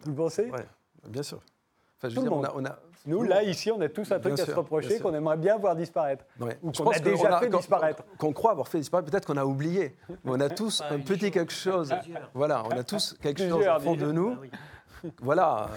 [0.00, 0.50] Vous le pensez?
[0.50, 0.60] Oui,
[1.08, 1.42] bien sûr.
[1.98, 4.98] Enfin, je On a, Nous, là, ici, on a tous un truc à se reprocher
[4.98, 6.24] qu'on aimerait bien voir disparaître.
[6.62, 8.02] Ou qu'on a déjà fait disparaître.
[8.18, 9.94] Qu'on croit avoir fait disparaître, peut-être qu'on a oublié.
[10.08, 11.94] Mais on a tous un petit quelque chose.
[12.34, 14.36] Voilà, on a tous quelque chose au fond de nous.
[15.20, 15.70] Voilà,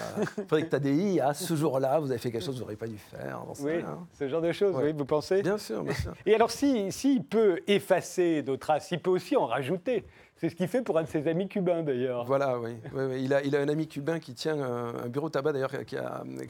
[0.48, 2.98] Frédéric Tadei, à ce jour-là, vous avez fait quelque chose que vous n'auriez pas dû
[2.98, 3.42] faire.
[3.62, 3.84] Oui,
[4.18, 5.42] ce genre de choses, oui, vous pensez?
[5.42, 6.14] Bien sûr, bien sûr.
[6.26, 10.06] Et alors, s'il si, peut effacer nos traces, il peut aussi en rajouter.
[10.40, 12.24] C'est ce qu'il fait pour un de ses amis cubains, d'ailleurs.
[12.24, 12.78] Voilà, oui.
[13.20, 15.98] Il, a, il, a, un ami cubain qui tient un, bureau de tabac, d'ailleurs, qui,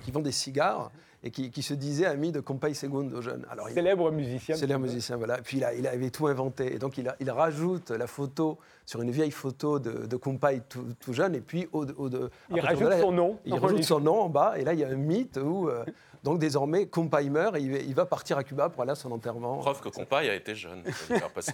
[0.03, 0.91] qui, vend des cigares
[1.23, 3.47] et qui, se disait ami de Compay Segundo jeune.
[3.49, 4.55] Alors, célèbre musicien.
[4.55, 5.39] Célèbre musicien, voilà.
[5.39, 6.75] Puis il, a, il avait tout inventé.
[6.75, 10.85] Et donc il, il, rajoute la photo sur une vieille photo de, de Compay tout,
[11.11, 11.33] jeune.
[11.33, 13.39] Et puis au, de, il rajoute son nom.
[13.45, 14.53] Il rajoute son nom en bas.
[14.57, 15.67] Et là, il y a un mythe où.
[15.67, 15.83] Euh,
[16.23, 19.57] donc désormais, Compay meurt et il va partir à Cuba pour aller à son enterrement.
[19.57, 20.83] Preuve que Compay a été jeune.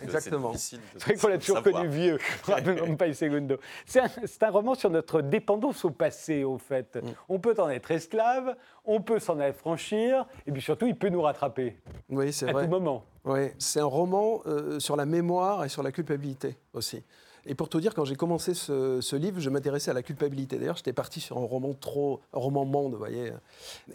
[0.01, 0.53] Exactement.
[0.55, 2.17] C'est vrai qu'on l'a toujours connu vieux,
[2.79, 3.57] Compay Segundo.
[3.85, 4.09] C'est un,
[4.41, 6.95] un, roman sur notre dépendance au passé, au fait.
[6.95, 7.09] Mm.
[7.29, 11.21] On peut en être esclave, on peut s'en affranchir, et puis surtout, il peut nous
[11.21, 11.77] rattraper.
[12.09, 12.63] Oui, c'est vrai.
[12.63, 13.05] À tout moment.
[13.25, 17.03] Oui, c'est un roman euh, sur la mémoire et sur la culpabilité aussi.
[17.45, 20.57] Et pour te dire, quand j'ai commencé ce, livre, je m'intéressais à la culpabilité.
[20.57, 23.31] D'ailleurs, j'étais parti sur un roman trop, un roman monde, vous voyez.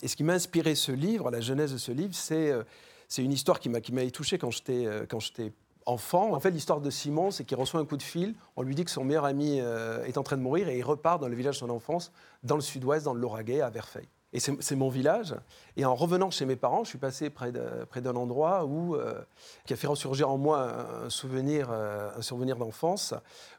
[0.02, 2.62] Et ce qui m'a inspiré ce livre, la genèse de ce livre, c'est euh,
[3.08, 5.52] c'est une histoire qui m'a qui m'avait touché quand j'étais euh, quand j'étais
[5.84, 6.32] enfant.
[6.32, 8.34] En fait, l'histoire de Simon, c'est qu'il reçoit un coup de fil.
[8.56, 11.20] On lui dit que son meilleur ami est en train de mourir et il repart
[11.20, 12.12] dans le village de son enfance,
[12.44, 14.06] dans le sud-ouest, dans le Lauragais, à Verfeil.
[14.33, 15.35] Et c'est mon village.
[15.77, 19.21] Et en revenant chez mes parents, je suis passé près d'un endroit où, euh,
[19.66, 23.12] qui a fait ressurgir en moi un souvenir, euh, souvenir d'enfance,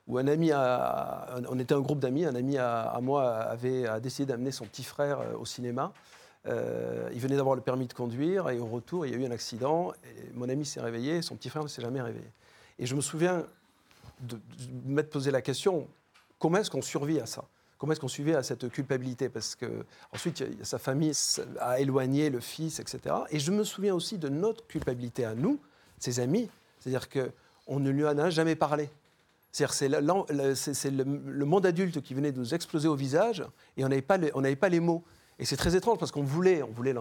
[0.07, 4.51] où un ami, on était un groupe d'amis, un ami à, moi avait décidé d'amener
[4.51, 5.91] son petit frère euh, au cinéma.
[6.45, 9.31] il venait d'avoir le permis de conduire et au retour, il y a eu un
[9.31, 9.91] accident.
[10.33, 12.31] Mon ami s'est réveillé, son petit frère ne s'est jamais réveillé.
[12.79, 13.45] Et je me souviens
[14.21, 14.39] de
[14.85, 15.87] m'être posé la question
[16.39, 17.43] comment est-ce qu'on survit à ça?
[17.81, 19.27] Comment est-ce qu'on suivait à cette culpabilité?
[19.27, 19.65] Parce que
[20.13, 21.13] ensuite, sa famille
[21.59, 23.15] a éloigné le fils, etc.
[23.31, 25.59] Et je me souviens aussi de notre culpabilité à nous,
[25.97, 26.47] ses amis,
[26.79, 28.87] c'est-à-dire qu'on ne lui en a jamais parlé.
[29.51, 33.43] C'est-à-dire c'est le, monde adulte qui venait de nous exploser au visage
[33.77, 35.03] et on n'avait pas les mots.
[35.41, 36.93] Et c'est très étrange parce qu'on voulait, on voulait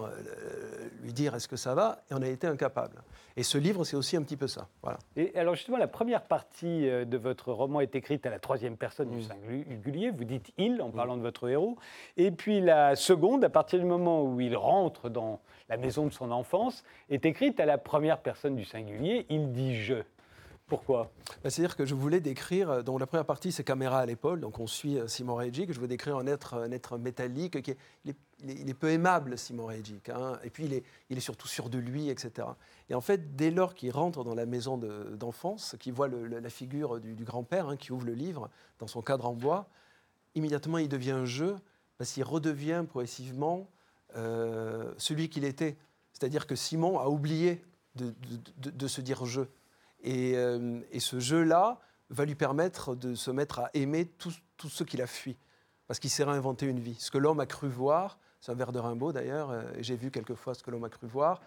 [1.02, 2.02] lui dire est-ce que ça va?
[2.10, 3.02] Et on a été incapable.
[3.36, 4.68] Et ce livre, c'est aussi un petit peu ça.
[4.82, 4.98] Voilà.
[5.14, 8.78] Et alors justement, la première partie euh, de votre roman est écrite à la troisième
[8.78, 9.22] personne du mm.
[9.22, 10.10] singulier.
[10.10, 11.76] Vous dites il en parlant de votre héros.
[12.16, 16.12] Et puis la seconde, à partir du moment où il rentre dans la maison de
[16.12, 19.26] son enfance, est écrite à la première personne du singulier.
[19.28, 20.02] Il dit je.
[20.70, 21.10] Pourquoi?
[21.42, 24.40] Bah, C'est-à-dire que je voulais décrire, euh, donc la première partie c'est caméra à l'épaule,
[24.40, 27.60] donc on suit euh, Simon Reggi, que je veux décrire un être, un être métallique,
[27.60, 28.16] qui est, il, est,
[28.78, 32.08] peu aimable Simon Reggi, hein, et puis il est, il est, surtout sûr de lui,
[32.08, 32.48] etc.
[32.88, 37.00] Et en fait, dès lors qu'il rentre dans la maison d'enfance, qu'il voit la figure
[37.00, 39.68] du, grand-père hein, qui ouvre le livre dans son cadre en bois,
[40.34, 41.56] immédiatement il devient un jeu,
[41.98, 43.68] parce qu'il redevient progressivement
[44.16, 45.76] euh, celui qu'il était.
[46.12, 47.62] C'est-à-dire que Simon a oublié
[47.94, 49.50] de, se dire jeu.
[50.06, 54.32] Euh, et, ce jeu-là va lui permettre de se mettre à aimer tout,
[54.68, 55.36] ce qu'il a fui,
[55.86, 56.96] parce qu'il s'est réinventé une vie.
[56.98, 59.96] Ce que l'homme a cru voir, c'est un vers de Rimbaud d'ailleurs, euh, et j'ai
[59.96, 61.40] vu quelquefois ce que l'homme a cru voir,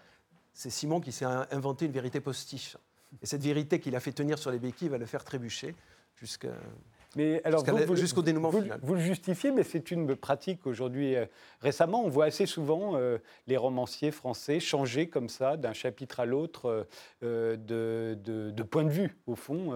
[0.52, 2.76] c'est Simon qui s'est inventé une vérité postiche.
[3.22, 5.74] Et cette vérité qu'il a fait tenir sur les béquilles va le faire trébucher
[6.16, 6.52] jusqu'à
[7.16, 7.64] mais alors,
[7.96, 8.78] jusqu'au dénouement vous, final.
[8.82, 11.16] Vous le justifiez, mais c'est une pratique aujourd'hui.
[11.16, 11.26] Euh,
[11.60, 16.26] récemment, on voit assez souvent euh, les romanciers français changer comme ça, d'un chapitre à
[16.26, 16.86] l'autre,
[17.22, 19.72] euh, de, point de vue, au fond,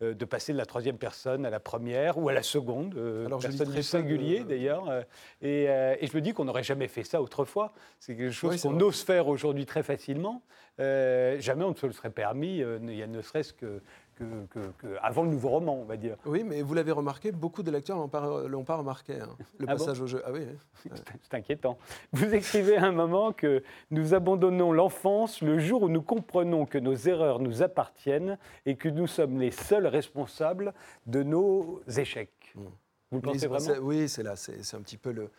[0.00, 2.94] de passer de la troisième personne à la première ou à la seconde,
[3.26, 5.04] alors, personne du singulier d'ailleurs.
[5.42, 7.72] Et, et, je me dis qu'on n'aurait jamais fait ça autrefois.
[8.00, 10.42] C'est quelque chose qu'on ose faire aujourd'hui très facilement.
[10.78, 13.82] Jamais on ne se le serait permis, il y a ne serait-ce que,
[14.18, 16.16] que, avant le nouveau roman, on va dire.
[16.26, 19.72] Oui, mais vous l'avez remarqué, beaucoup de lecteurs ne l'ont pas, remarqué, hein, le ah
[19.72, 20.22] passage au jeu.
[20.24, 20.46] Ah oui.
[21.22, 21.78] C'est inquiétant.
[22.12, 26.78] Vous écrivez à un moment que nous abandonnons l'enfance le jour où nous comprenons que
[26.78, 30.74] nos erreurs nous appartiennent et que nous sommes les seuls responsables
[31.06, 32.52] de nos échecs.
[32.54, 32.66] Hmm.
[33.10, 33.80] Vous le pensez vraiment?
[33.80, 35.30] Oui, c'est là, c'est un petit peu le,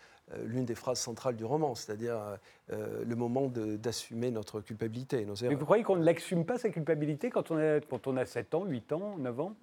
[0.45, 2.37] l'une des phrases centrales du roman, c'est-à-dire
[2.71, 5.25] euh, le moment d'assumer notre culpabilité.
[5.41, 8.25] Mais vous croyez qu'on ne l'assume pas, sa culpabilité, quand on, a, quand on a
[8.25, 9.55] 7 ans, 8 ans, 9 ans?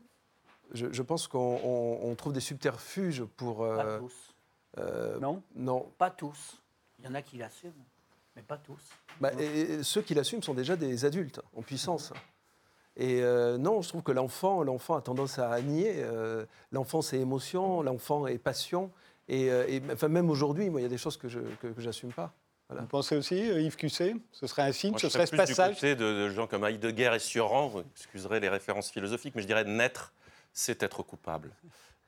[0.73, 3.63] Je, pense qu'on trouve des subterfuges pour...
[3.63, 4.35] Euh, pas tous.
[5.21, 5.43] non?
[5.55, 5.89] Non.
[5.97, 6.61] Pas tous.
[6.99, 7.73] Il y en a qui l'assument,
[8.35, 8.83] mais pas tous.
[9.21, 12.13] Bah, et, ceux qui l'assument sont déjà des adultes en puissance.
[12.97, 13.21] Et
[13.59, 16.05] non, je trouve que l'enfant, l'enfant a tendance à nier.
[16.73, 18.91] l'enfant, c'est émotion, l'enfant est passion.
[19.31, 21.41] Euh, et, enfin, même aujourd'hui, il y a des choses que je
[21.79, 22.35] n'assume pas.
[22.69, 24.17] Vous pensez aussi, euh, Yves Cusset?
[24.33, 27.19] Ce serait un signe, ce serait ce passage du côté de, gens comme Heidegger et
[27.21, 30.13] Sioran, vous excuserez les références philosophiques, mais je dirais naître,
[30.53, 31.53] c'est être coupable.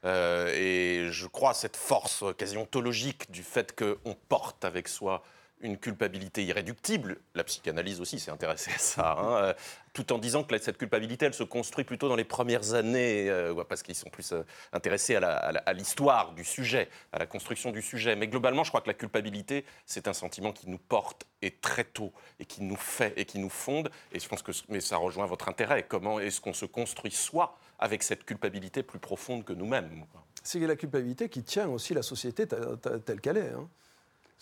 [0.04, 5.22] Euh, et je crois à cette force quasi ontologique du fait qu'on porte avec soi
[5.60, 7.18] une culpabilité irréductible.
[7.34, 9.54] La psychanalyse aussi s'est intéressée à ça, hein, euh,
[9.92, 13.64] tout en disant que cette culpabilité, elle se construit plutôt dans les premières années, euh,
[13.64, 14.42] parce qu'ils sont plus euh,
[14.72, 18.16] intéressés à l'histoire du sujet, à la construction du sujet.
[18.16, 21.84] Mais globalement, je crois que la culpabilité, c'est un sentiment qui nous porte et très
[21.84, 23.90] tôt, et qui nous fait et qui nous fonde.
[24.12, 25.84] Et je pense que mais ça rejoint votre intérêt.
[25.84, 30.04] Comment est-ce qu'on se construit soi avec cette culpabilité plus profonde que nous-mêmes?
[30.42, 33.50] C'est la culpabilité qui tient aussi la société telle qu'elle est.
[33.50, 33.68] Hein.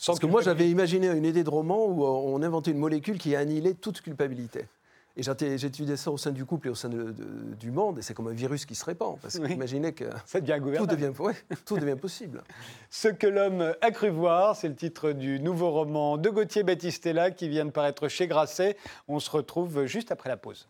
[0.05, 3.35] Parce que moi, j'avais imaginé une idée de roman où on inventait une molécule qui
[3.35, 4.67] annihilait toute culpabilité.
[5.19, 8.29] Et j'étudiais ça au sein du couple et au sein du monde, et c'est comme
[8.29, 9.19] un virus qui se répand.
[9.21, 11.11] Parce que imaginez que ça devient tout devient,
[11.65, 12.43] tout devient possible.
[12.91, 17.31] Ce que l'homme a cru voir, c'est le titre du nouveau roman de Gauthier Battistella
[17.31, 18.77] qui vient de paraître chez Grasset.
[19.09, 20.69] On se retrouve juste après la pause.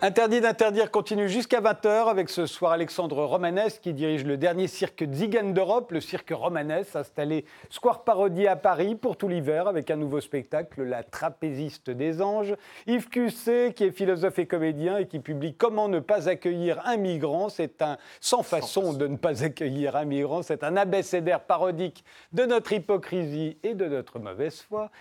[0.00, 5.04] Interdit d'interdire continue jusqu'à 20h avec ce soir Alexandre Romanès qui dirige le dernier cirque
[5.12, 9.96] Zigan d'Europe, le cirque Romanès, installé Square Parodie à Paris pour tout l'hiver avec un
[9.96, 12.54] nouveau spectacle, La trapéziste des anges.
[12.86, 16.96] Yves Cusset qui est philosophe et comédien et qui publie Comment ne pas accueillir un
[16.96, 17.48] migrant.
[17.48, 20.42] C'est un sans façon de ne pas accueillir un migrant.
[20.42, 24.92] C'est un abécédaire parodique de notre hypocrisie et de notre mauvaise foi.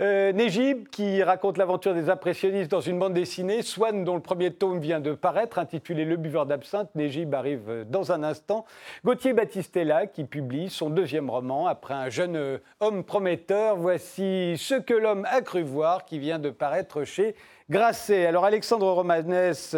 [0.00, 3.60] Euh, Négib, qui raconte l'aventure des impressionnistes dans une bande dessinée.
[3.60, 6.88] Swan, dont le premier tome vient de paraître, intitulé Le buveur d'absinthe.
[6.94, 8.64] Négib arrive euh, dans un instant.
[9.04, 13.76] Gauthier Battistella, qui publie son deuxième roman après un jeune euh, homme prometteur.
[13.76, 17.34] Voici Ce que l'homme a cru voir, qui vient de paraître chez
[17.68, 18.24] Grasset.
[18.24, 19.76] Alors, Alexandre Romanès,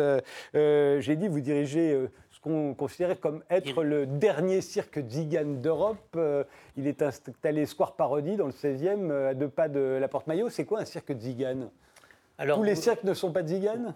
[0.54, 2.08] j'ai dit, vous dirigez
[2.42, 6.18] qu'on considérait comme être le dernier cirque zigane d'Europe.
[6.76, 10.26] Il est installé Square Parodie dans le 16e, euh, à deux pas de la Porte
[10.26, 10.48] Maillot.
[10.48, 11.70] C'est quoi un cirque zigane
[12.38, 13.94] Alors, Tous les cirques ne sont pas de zigane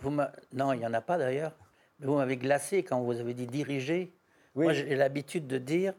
[0.53, 1.53] Non, il n'y en a pas d'ailleurs.
[1.99, 4.13] Mais vous m'avez glacé quand vous avez dit diriger.
[4.55, 5.95] Moi, j'ai l'habitude de dire,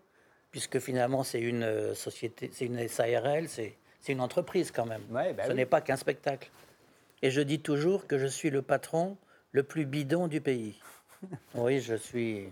[0.51, 5.03] puisque finalement c'est une euh, société, c'est une SARL, c'est une entreprise quand même.
[5.09, 6.49] Bah Ce n'est pas qu'un spectacle.
[7.21, 9.17] Et je dis toujours que je suis le patron
[9.51, 10.79] le plus bidon du pays.
[11.55, 12.49] Oui, je suis.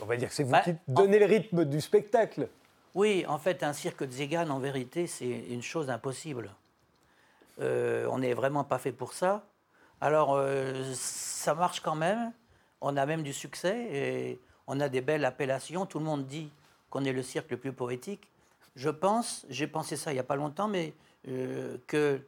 [0.00, 2.48] On va dire que c'est vous bah, qui donnez le rythme du spectacle.
[2.94, 6.50] Oui, en fait, un cirque de Zégan, en vérité, c'est une chose impossible.
[7.60, 9.44] Euh, on n'est vraiment pas fait pour ça.
[10.00, 12.32] Alors, euh, ça marche quand même.
[12.80, 15.86] On a même du succès et on a des belles appellations.
[15.86, 16.50] Tout le monde dit
[16.90, 18.30] qu'on est le cirque le plus poétique.
[18.76, 20.92] Je pense, j'ai pensé ça il n'y a pas longtemps, mais
[21.28, 22.20] euh, que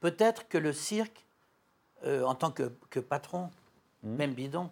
[0.00, 1.24] peut-être que le cirque,
[2.04, 3.48] en tant que patron,
[4.02, 4.16] Hmm.
[4.16, 4.70] même bidon,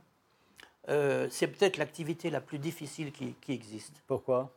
[0.90, 4.02] euh, c'est peut-être l'activité la plus difficile qui, existe.
[4.06, 4.52] Pourquoi?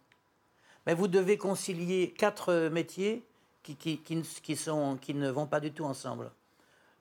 [0.85, 3.23] Mais Vous devez concilier quatre métiers
[3.61, 6.31] qui, qui, qui, sont, qui ne vont pas du tout ensemble.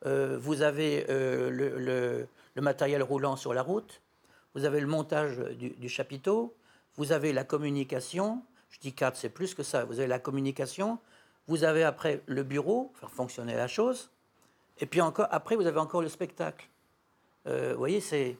[0.07, 1.79] Euh, vous avez euh, le,
[2.55, 4.01] le, matériel roulant sur la route,
[4.55, 6.55] vous avez le montage du, du chapiteau,
[6.97, 10.99] vous avez la communication, je dis quatre, c'est plus que ça, vous avez la communication,
[11.47, 14.11] vous avez après le bureau, faire fonctionner la chose,
[14.79, 16.69] et puis encore, après vous avez encore le spectacle.
[17.47, 18.37] Euh, vous voyez, c'est,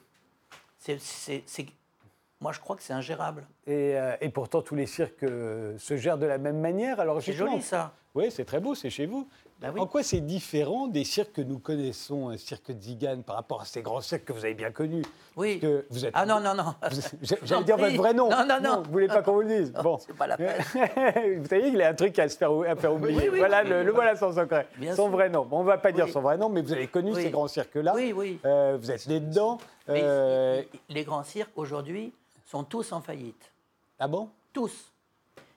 [2.43, 3.45] moi, je crois que c'est ingérable.
[3.67, 6.99] Et, euh, et, pourtant, tous les cirques euh, se gèrent de la même manière.
[6.99, 7.93] Alors, c'est joli, ça.
[8.15, 9.27] Oui, c'est très beau, c'est chez vous.
[9.61, 9.79] Bah oui.
[9.79, 13.61] En quoi c'est différent des cirques que nous connaissons, un cirque de Zigane, par rapport
[13.61, 15.05] à ces grands cirques que vous avez bien connus?
[15.37, 15.57] Oui.
[15.57, 16.11] Parce que vous êtes...
[16.13, 16.75] Ah non, non, non.
[17.21, 18.29] J'allais dire votre vrai nom.
[18.29, 18.81] Non, non, non.
[18.83, 19.97] Vous voulez pas qu'on vous le dise Non, Bon.
[19.99, 20.61] c'est pas la peine.
[21.39, 23.17] vous savez qu'il a un truc à se faire, à faire oublier.
[23.21, 24.67] Oui, oui, voilà, oui, le, oui, le voilà son secret.
[24.77, 25.11] Bien son sûr.
[25.11, 25.45] vrai nom.
[25.45, 27.23] Bon, on va pas dire son vrai nom, mais vous avez connu Oui.
[27.23, 27.93] ces grands cirques-là.
[27.95, 28.39] Oui, oui.
[28.45, 29.59] Euh, vous êtes né dedans.
[29.87, 32.13] Mais Euh, les grands cirques, aujourd'hui,
[32.45, 33.51] sont tous en faillite.
[33.99, 34.29] Ah bon?
[34.53, 34.91] Tous.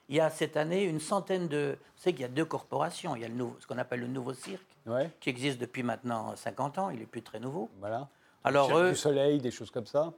[0.09, 1.77] Il y a cette année une centaine de...
[1.79, 3.15] Vous savez qu'il y a deux corporations.
[3.15, 5.83] Il y a le nouveau, ce qu'on appelle le nouveau cirque, Ouais, qui existe depuis
[5.83, 6.89] maintenant 50 ans.
[6.89, 7.69] Il est plus très nouveau.
[7.79, 8.07] voilà.
[8.43, 8.89] Alors Cirque eux...
[8.91, 10.13] du soleil, des choses comme ça.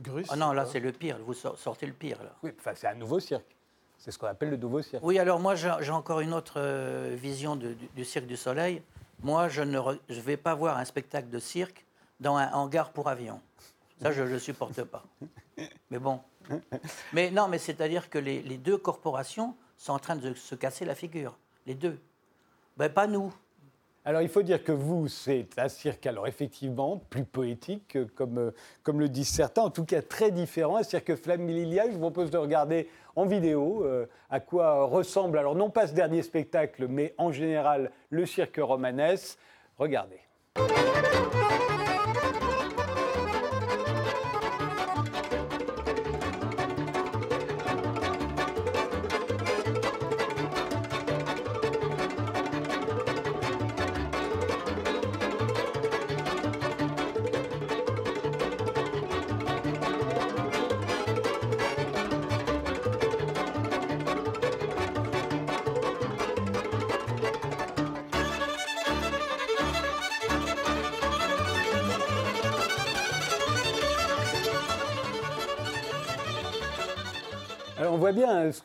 [0.00, 0.26] Grus.
[0.30, 1.18] Ah non, là, c'est le pire.
[1.26, 2.30] Vous sor- sortez le pire, là.
[2.44, 3.44] Oui, enfin, c'est un nouveau cirque.
[3.98, 5.02] C'est ce qu'on appelle le nouveau cirque.
[5.04, 8.80] Oui, alors moi, j'ai encore une autre euh, vision de- du, du Cirque du Soleil.
[9.22, 11.84] Moi, je ne re- je vais pas voir un spectacle de cirque
[12.20, 13.40] dans un hangar pour avion.
[14.00, 15.04] Ça, je ne le supporte pas.
[15.90, 16.20] Mais bon.
[17.12, 20.94] Mais non, mais c'est-à-dire que les, deux corporations sont en train de se casser la
[20.94, 21.36] figure.
[21.66, 21.98] Les deux.
[22.76, 23.32] Ben, pas nous.
[24.04, 28.38] Alors, il faut dire que vous, c'est un cirque, alors effectivement, plus poétique, euh, comme,
[28.38, 28.50] euh,
[28.82, 30.78] comme le disent certains, en tout cas très différent.
[30.78, 35.56] Un cirque Flamme-Lilia, je vous propose de regarder en vidéo euh, à quoi ressemble, alors
[35.56, 39.38] non pas ce dernier spectacle, mais en général le cirque romanesque.
[39.76, 40.20] Regardez.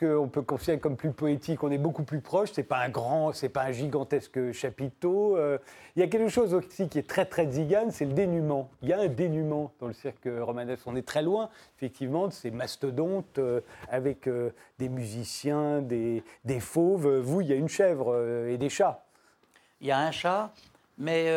[0.03, 1.63] Qu'on peut considérer comme plus poétique.
[1.63, 2.51] On est beaucoup plus proche.
[2.53, 5.37] C'est pas un grand, c'est pas un gigantesque chapiteau.
[5.37, 5.57] Euh,
[5.95, 8.69] il y a quelque chose aussi qui est très très zigane, c'est le dénuement.
[8.81, 10.83] Il y a un dénuement dans le cirque romanesque.
[10.85, 16.23] On est très loin, effectivement, de ces mastodontes euh, avec euh, des musiciens, des,
[16.59, 17.19] fauves.
[17.19, 19.05] Vous, il y a une chèvre et des chats.
[19.81, 20.53] Il y a un chat,
[20.97, 21.29] mais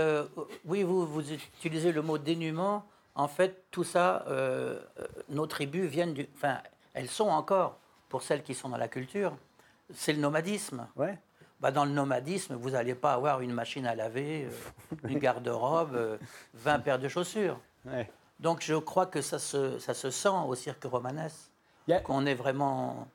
[0.65, 1.09] oui, vous,
[1.59, 2.85] utilisez le mot dénuement.
[3.15, 4.25] En fait, tout ça,
[5.31, 6.29] nos tribus viennent du.
[6.35, 6.59] Enfin,
[6.95, 9.37] elles sont encore, pour celles qui sont dans la culture,
[9.95, 10.87] c'est le nomadisme.
[10.97, 11.19] Ouais.
[11.61, 15.95] Bah, dans le nomadisme, vous n'allez pas avoir une machine à laver, euh, une garde-robe,
[15.95, 16.19] euh,
[16.55, 17.59] 20 paires de chaussures.
[17.87, 18.11] Ouais.
[18.41, 21.51] Donc je crois que ça se, ça se sent au cirque romanesque,
[21.89, 23.09] Il y a- qu'on est vraiment,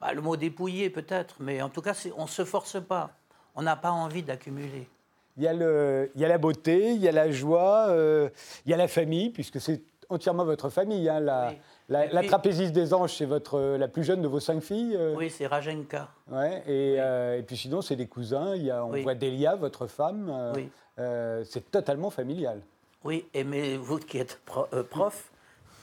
[0.00, 3.10] bah, le mot dépouillé peut-être, mais en tout cas, on ne se force pas.
[3.54, 4.88] On n'a pas envie d'accumuler.
[5.36, 8.28] Il y, a le, il y a la beauté, il y a la joie, euh,
[8.66, 11.08] il y a la famille, puisque c'est entièrement votre famille.
[11.08, 11.58] hein, la, Oui.
[11.88, 14.94] La, la trapéziste des anges, c'est votre, euh, la plus jeune de vos cinq filles.
[14.96, 16.08] euh, Oui, c'est Rajenka.
[16.30, 18.54] ouais, et, euh, et puis sinon, c'est des cousins.
[18.54, 19.02] Il y a, on Oui.
[19.02, 20.28] voit Delia, votre femme.
[20.30, 20.68] euh, Oui.
[20.98, 22.60] euh, c'est totalement familial.
[23.04, 25.30] Oui, et mais vous qui êtes pro- euh, prof,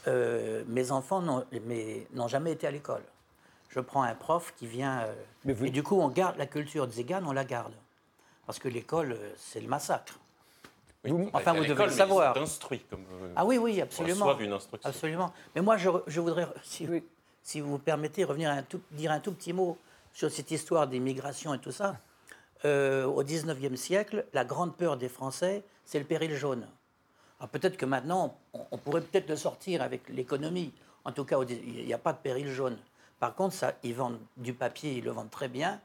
[0.06, 3.02] euh, mes enfants n'ont mais- n'ont jamais été à l'école.
[3.70, 5.00] Je prends un prof qui vient.
[5.00, 5.12] euh,
[5.44, 7.72] Mais vous- Et du coup, on garde la culture de Zégane, on la garde.
[8.46, 10.18] Parce que l'école, euh, c'est le massacre.
[11.04, 12.32] Vous- Enfin, vous devez le savoir.
[12.34, 14.24] Ils sont instruits comme euh, Ah oui, oui, ils absolument.
[14.26, 14.90] reçoivent une instruction.
[14.90, 15.32] Absolument.
[15.54, 17.04] Mais moi, je, je voudrais, si, Oui.
[17.42, 19.78] si vous permettez, revenir un tout, dire un tout petit mot
[20.12, 21.96] sur cette histoire des migrations et tout ça.
[22.64, 26.66] Euh, au XIXe siècle, la grande peur des Français, c'est le péril jaune.
[27.38, 30.72] Alors peut-être que maintenant, on, on pourrait peut-être le sortir avec l'économie.
[31.04, 32.78] En tout cas, il n'y a pas de péril jaune.
[33.20, 35.80] Par contre, ça, ils vendent du papier, ils le vendent très bien.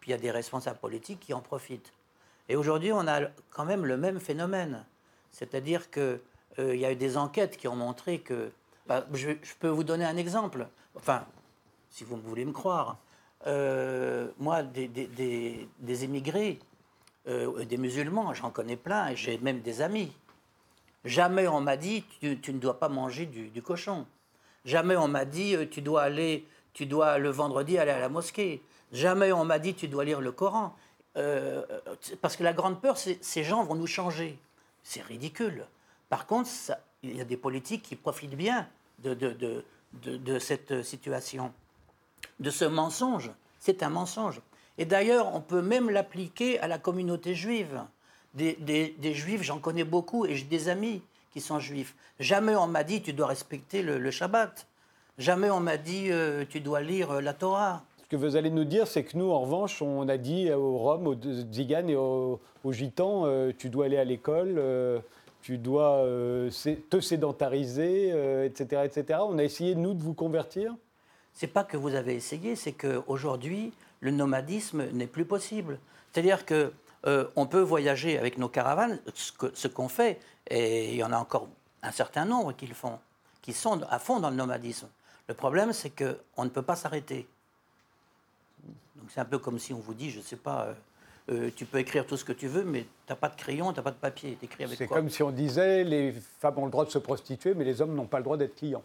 [0.00, 1.92] Puis il y a des responsables politiques qui en profitent.
[2.48, 4.84] Et aujourd'hui, on a quand même le même phénomène.
[5.30, 6.20] C'est-à-dire qu'il
[6.58, 8.50] y a eu des enquêtes qui ont montré que...
[8.86, 10.68] bah, je, peux vous donner un exemple.
[10.94, 11.24] Enfin,
[11.90, 12.98] si vous voulez me croire.
[13.46, 16.58] Euh, moi, des, des- émigrés,
[17.28, 20.12] euh, des musulmans, j'en connais plein, et j'ai même des amis.
[21.04, 24.06] Jamais on m'a dit, tu, ne dois pas manger du, du cochon.
[24.64, 28.08] Jamais on m'a dit, euh, tu dois aller, tu dois le vendredi aller à la
[28.08, 28.62] mosquée.
[28.92, 30.74] Jamais on m'a dit, tu dois lire le Coran.
[31.16, 31.62] Euh,
[32.20, 34.38] parce que la grande peur, c'est ces gens vont nous changer.
[34.82, 35.66] C'est ridicule.
[36.08, 36.50] Par contre,
[37.02, 38.68] il y a des politiques qui profitent bien
[39.02, 41.52] de, cette situation,
[42.40, 43.30] de ce mensonge.
[43.60, 44.40] C'est un mensonge.
[44.78, 47.82] Et d'ailleurs, on peut même l'appliquer à la communauté juive.
[48.34, 51.02] Des, des- juifs, j'en connais beaucoup, et j'ai des amis
[51.32, 51.94] qui sont juifs.
[52.18, 54.66] Jamais on m'a dit, tu dois respecter le, Shabbat.
[55.18, 57.84] Jamais on m'a dit, euh, tu dois lire la Torah.
[58.04, 60.76] Ce que vous allez nous dire, c'est que nous, en revanche, on a dit aux
[60.76, 62.38] Roms, aux Tziganes et aux,
[62.70, 64.98] Gitans, euh, tu dois aller à l'école, euh,
[65.40, 66.50] tu dois euh,
[66.90, 68.08] te sédentariser,
[68.44, 69.20] etc., etc.
[69.22, 70.74] On a essayé, nous, de vous convertir?
[71.32, 75.78] C'est pas que vous avez essayé, c'est qu'aujourd'hui, le nomadisme n'est plus possible.
[76.12, 76.72] C'est-à-dire que
[77.36, 81.48] on peut voyager avec nos caravanes, ce qu'on fait, et il y en a encore
[81.82, 82.98] un certain nombre qui le font,
[83.40, 84.88] qui sont à fond dans le nomadisme.
[85.26, 87.26] Le problème, c'est qu'on ne peut pas s'arrêter.
[89.04, 90.74] Donc c'est un peu comme si on vous dit, je ne sais pas, euh,
[91.30, 93.70] euh, tu peux écrire tout ce que tu veux, mais tu n'as pas de crayon,
[93.70, 94.38] tu n'as pas de papier.
[94.40, 97.64] avec C'est comme si on disait, les femmes ont le droit de se prostituer, mais
[97.64, 98.80] les hommes n'ont pas le droit d'être clients.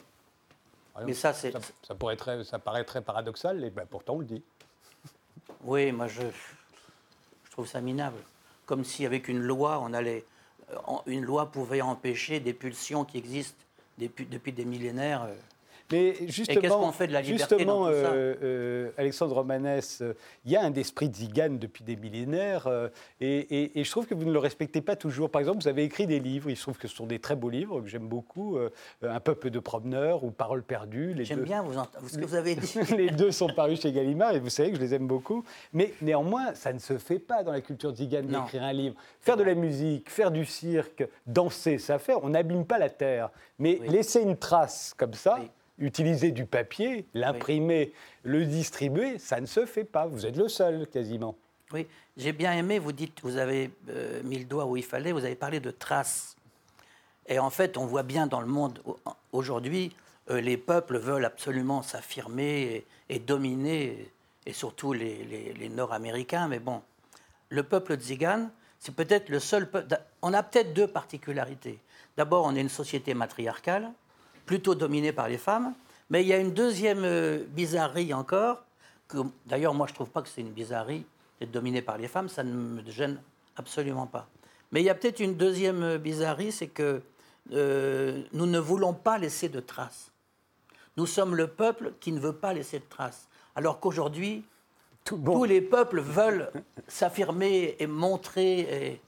[1.05, 1.53] mais ça, c'est...
[1.83, 4.43] Ça, pourrait ça paraît très paradoxal, et ben, pourtant on le dit.
[5.63, 6.23] Oui, moi je,
[7.45, 8.17] je trouve ça minable.
[8.65, 10.25] Comme si avec une loi, on allait,
[10.73, 13.63] euh, une loi pouvait empêcher des pulsions qui existent
[13.97, 15.29] depuis, depuis des millénaires.
[15.91, 20.13] Euh, mais justement, qu'est-ce qu'on fait de la liberté justement, euh, euh, Alexandre Romanès, euh,
[20.45, 22.67] il y a un esprit Zigane depuis des millénaires,
[23.21, 25.29] et, je trouve que vous ne le respectez pas toujours.
[25.29, 27.35] Par exemple, vous avez écrit des livres, il se trouve que ce sont des très
[27.35, 28.57] beaux livres que j'aime beaucoup,
[29.01, 31.15] Un peuple de promeneurs ou Paroles perdues.
[31.19, 31.73] J'aime bien vous
[32.07, 32.73] ce que vous avez dit.
[32.97, 35.43] les deux sont parus chez Gallimard, et vous savez que je les aime beaucoup.
[35.73, 38.95] Mais néanmoins, ça ne se fait pas dans la culture zigane d'écrire un livre.
[39.21, 42.13] Faire de la musique, faire du cirque, danser, ça fait.
[42.21, 43.29] On n'abîme pas la terre.
[43.57, 45.39] Mais laisser une trace comme ça
[45.79, 50.05] utiliser du papier, l'imprimer, le distribuer, ça ne se fait pas.
[50.05, 51.35] Vous êtes le seul quasiment.
[51.71, 55.11] Oui, j'ai bien aimé, vous dites, vous avez euh, mis le doigt où il fallait,
[55.11, 56.35] vous avez parlé de traces.
[57.27, 58.81] Et en fait, on voit bien dans le monde
[59.31, 59.95] aujourd'hui,
[60.31, 64.11] euh, les peuples veulent absolument s'affirmer et, dominer,
[64.45, 66.47] et surtout les, Nord-Américains.
[66.47, 66.81] Mais bon,
[67.49, 68.49] le peuple tzigane,
[68.79, 69.95] c'est peut-être le seul peuple.
[70.21, 71.79] On a peut-être deux particularités.
[72.17, 73.91] D'abord, on est une société matriarcale,
[74.49, 75.75] plutôt dominé par les femmes.
[76.09, 78.63] Mais il y a une deuxième euh, bizarrerie encore,
[79.07, 81.05] que d'ailleurs moi je ne trouve pas que c'est une bizarrerie
[81.39, 83.21] d'être dominé par les femmes, ça ne me gêne
[83.57, 84.27] absolument pas.
[84.71, 87.03] Mais il y a peut-être une deuxième euh, bizarrerie, c'est que
[87.51, 90.11] euh, nous ne voulons pas laisser de traces.
[90.97, 93.27] Nous sommes le peuple qui ne veut pas laisser de traces.
[93.55, 94.43] Alors qu'aujourd'hui,
[95.03, 96.49] tous les peuples veulent
[96.87, 98.61] s'affirmer et montrer.
[98.61, 99.01] Et,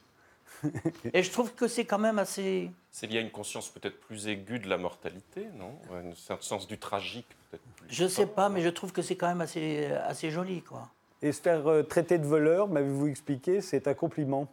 [1.16, 4.28] et je trouve que c'est quand même assez c'est lié à une conscience peut-être plus
[4.28, 5.78] aiguë de la mortalité, non?
[5.92, 9.28] Un sens du tragique peut-être Je ne sais pas, mais je trouve que c'est quand
[9.28, 10.62] même assez, assez joli.
[10.62, 10.90] Quoi.
[11.22, 14.48] Et se faire euh, traiter de voleur, m'avez-vous expliqué, c'est un compliment?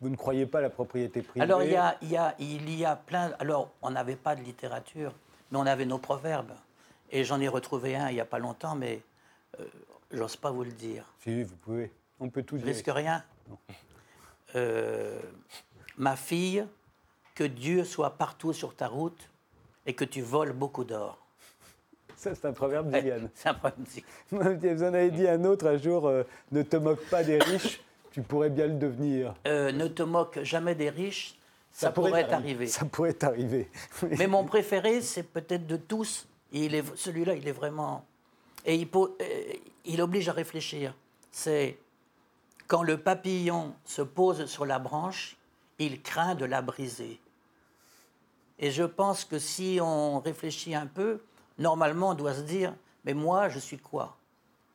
[0.00, 1.42] Vous ne croyez pas à la propriété privée?
[1.42, 3.32] Alors, il y a, il y a, il y a plein.
[3.38, 5.12] Alors, on n'avait pas de littérature,
[5.50, 6.52] mais on avait nos proverbes.
[7.10, 9.00] Et j'en ai retrouvé un il n'y a pas longtemps, mais
[9.58, 9.64] euh,
[10.12, 11.04] j'ose pas vous le dire.
[11.22, 11.90] Si, vous pouvez.
[12.20, 12.66] On peut tout dire.
[12.66, 13.24] risque rien.
[14.54, 15.18] Euh,
[15.96, 16.64] ma fille,
[17.38, 19.30] que Dieu soit partout sur ta route
[19.86, 21.24] et que tu voles beaucoup d'or.
[22.16, 23.30] Ça, c'est un proverbe d'Yann.
[23.32, 23.86] c'est un proverbe
[24.32, 27.80] Vous en avez dit un autre un jour euh, ne te moque pas des riches,
[28.10, 29.34] tu pourrais bien le devenir.
[29.46, 31.38] Euh, ne te moque jamais des riches,
[31.70, 32.66] ça, pourrait t'arriver.
[32.66, 33.70] Ça pourrait t'arriver.
[34.18, 36.26] Mais mon préféré, c'est peut-être de tous.
[36.50, 38.04] Il est, celui-là, il est vraiment.
[38.66, 39.12] Et il, euh,
[39.84, 40.92] il oblige à réfléchir.
[41.30, 41.78] C'est
[42.66, 45.36] quand le papillon se pose sur la branche,
[45.78, 47.20] il craint de la briser.
[48.58, 51.20] Et je pense que si on réfléchit un peu,
[51.58, 54.16] normalement, on doit se dire, mais moi, je suis quoi?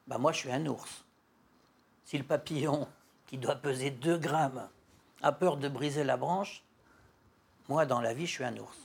[0.07, 1.05] Ben, Moi, je suis un ours.
[2.05, 2.87] Si le papillon,
[3.27, 4.67] qui doit peser 2 grammes,
[5.21, 6.63] a peur de briser la branche,
[7.69, 8.77] moi, dans la vie, je suis un ours.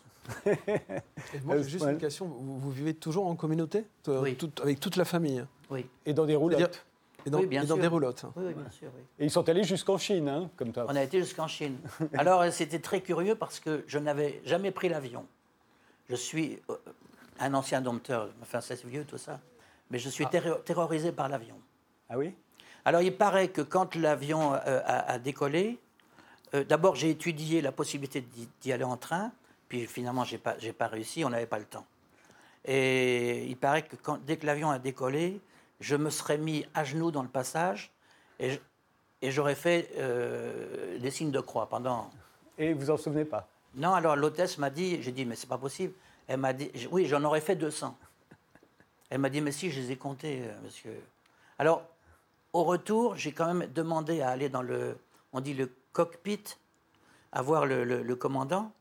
[1.45, 3.87] moi, juste une question, vous, vivez toujours en communauté?
[4.07, 4.37] Oui.
[4.63, 5.45] Avec toute la famille?
[5.71, 5.87] Oui.
[6.07, 6.85] Et dans des roulettes?
[7.27, 8.25] Et dans, bien dans des roulottes.
[8.37, 8.89] Oui, bien sûr.
[9.19, 10.87] Et ils sont allés jusqu'en Chine, hein, comme ça.
[10.89, 11.79] On a été jusqu'en Chine.
[12.15, 15.27] Alors, c'était très curieux parce que je n'avais jamais pris l'avion.
[16.09, 16.77] Je suis euh,
[17.41, 19.41] un ancien dompteur, enfin, c'est vieux tout ça,
[19.91, 20.41] mais je suis ah.
[20.65, 21.57] terrorisé par l'avion.
[22.09, 22.35] Ah oui?
[22.85, 25.79] Alors, il paraît que quand l'avion euh, a, décollé,
[26.55, 28.25] euh, d'abord, j'ai étudié la possibilité
[28.63, 29.33] d'y aller en train,
[29.69, 31.85] puis finalement, je n'ai pas, pas réussi, on n'avait pas le temps.
[32.65, 35.41] Et il paraît que quand, dès que l'avion a décollé,
[35.81, 37.93] je me serais mis à genoux dans le passage
[38.41, 38.61] et,
[39.23, 42.11] j'aurais fait euh, des signes de croix pendant.
[42.57, 43.49] Et vous en souvenez pas?
[43.75, 45.93] Non, alors l'hôtesse m'a dit, j'ai dit, mais c'est pas possible.
[46.27, 47.97] Elle m'a dit, oui, j'en aurais fait 200.
[49.11, 50.95] Elle m'a dit, mais si, je les ai comptés, euh, monsieur.
[51.59, 51.83] Alors,
[52.53, 54.97] au retour, j'ai quand même demandé à aller dans le,
[55.33, 56.45] on dit le cockpit,
[57.33, 58.73] à voir le, commandant.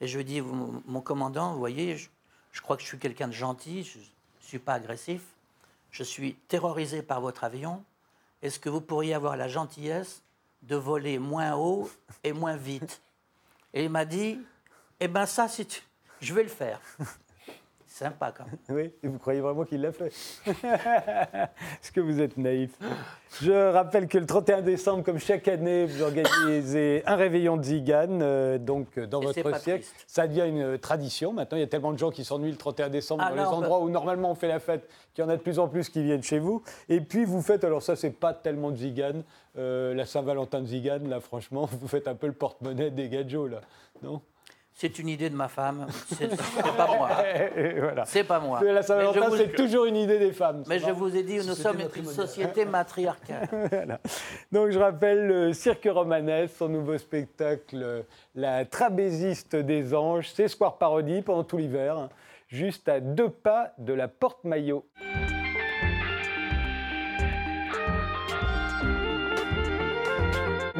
[0.00, 2.08] Et je lui ai dit, mon commandant, vous voyez, je,
[2.52, 4.04] je crois que je suis quelqu'un de gentil, je ne
[4.40, 5.22] suis pas agressif
[5.96, 7.82] je suis terrorisé par votre avion.
[8.42, 10.22] Est-ce que vous pourriez avoir la gentillesse
[10.60, 11.90] de voler moins haut
[12.22, 13.00] et moins vite?
[13.72, 14.38] Et il m'a dit,
[15.00, 15.46] eh bien ça,
[16.20, 16.80] je vais le faire.
[17.96, 18.58] Sympa quand même.
[18.68, 20.08] Oui, et vous croyez vraiment qu'il l'a fait?
[20.46, 22.72] Est-ce que vous êtes naïf?
[23.40, 28.20] Je rappelle que le 31 décembre, comme chaque année, vous organisez un réveillon de Zigane,
[28.20, 29.86] euh, donc euh, dans Et votre siècle.
[30.06, 31.32] Ça devient une tradition.
[31.32, 33.42] Maintenant, il y a tellement de gens qui s'ennuient le 31 décembre Ah dans non,
[33.42, 35.58] les bah- endroits où normalement on fait la fête, qu'il y en a de plus
[35.58, 36.62] en plus qui viennent chez vous.
[36.90, 39.22] Et puis vous faites, alors ça, c'est pas tellement de Zigane,
[39.56, 43.50] euh, la Saint-Valentin de Zigane, là, franchement, vous faites un peu le porte-monnaie des gadgets,
[43.50, 43.62] là.
[44.02, 44.20] Non?
[44.78, 45.86] C'est une idée de ma femme.
[46.18, 46.28] C'est
[46.76, 47.08] pas moi.
[47.80, 48.04] Voilà.
[48.04, 48.62] C'est pas moi.
[48.62, 50.64] La Saint-Valentin, vous- c'est toujours une idée des femmes.
[50.68, 53.48] Mais je vous ai dit, nous sommes une société matriarcale.
[53.70, 53.98] Voilà.
[54.52, 58.02] Donc je rappelle le Cirque Romanesque, son nouveau spectacle, euh,
[58.34, 62.08] La Trabésiste des Anges, c'est Square Parodie pendant tout l'hiver, hein,
[62.48, 64.84] juste à deux pas de la Porte Maillot.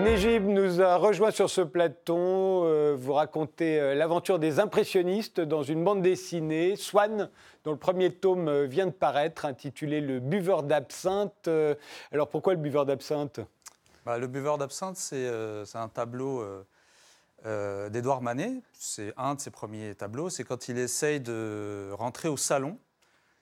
[0.07, 2.65] Négib nous a rejoint sur ce plateau.
[2.65, 7.29] euh, vous racontez euh, l'aventure des impressionnistes dans une bande dessinée, Swan,
[7.65, 11.51] dont le premier tome euh, vient de paraître, intitulé Le buveur d'absinthe.
[12.13, 13.41] Alors pourquoi le buveur d'absinthe?
[14.05, 15.29] Bah, le buveur d'absinthe, c'est
[15.75, 16.45] un tableau
[17.91, 18.63] d'Édouard Manet.
[18.75, 20.31] C'est un de ses premiers tableaux.
[20.31, 22.79] C'est quand il essaye de rentrer au salon.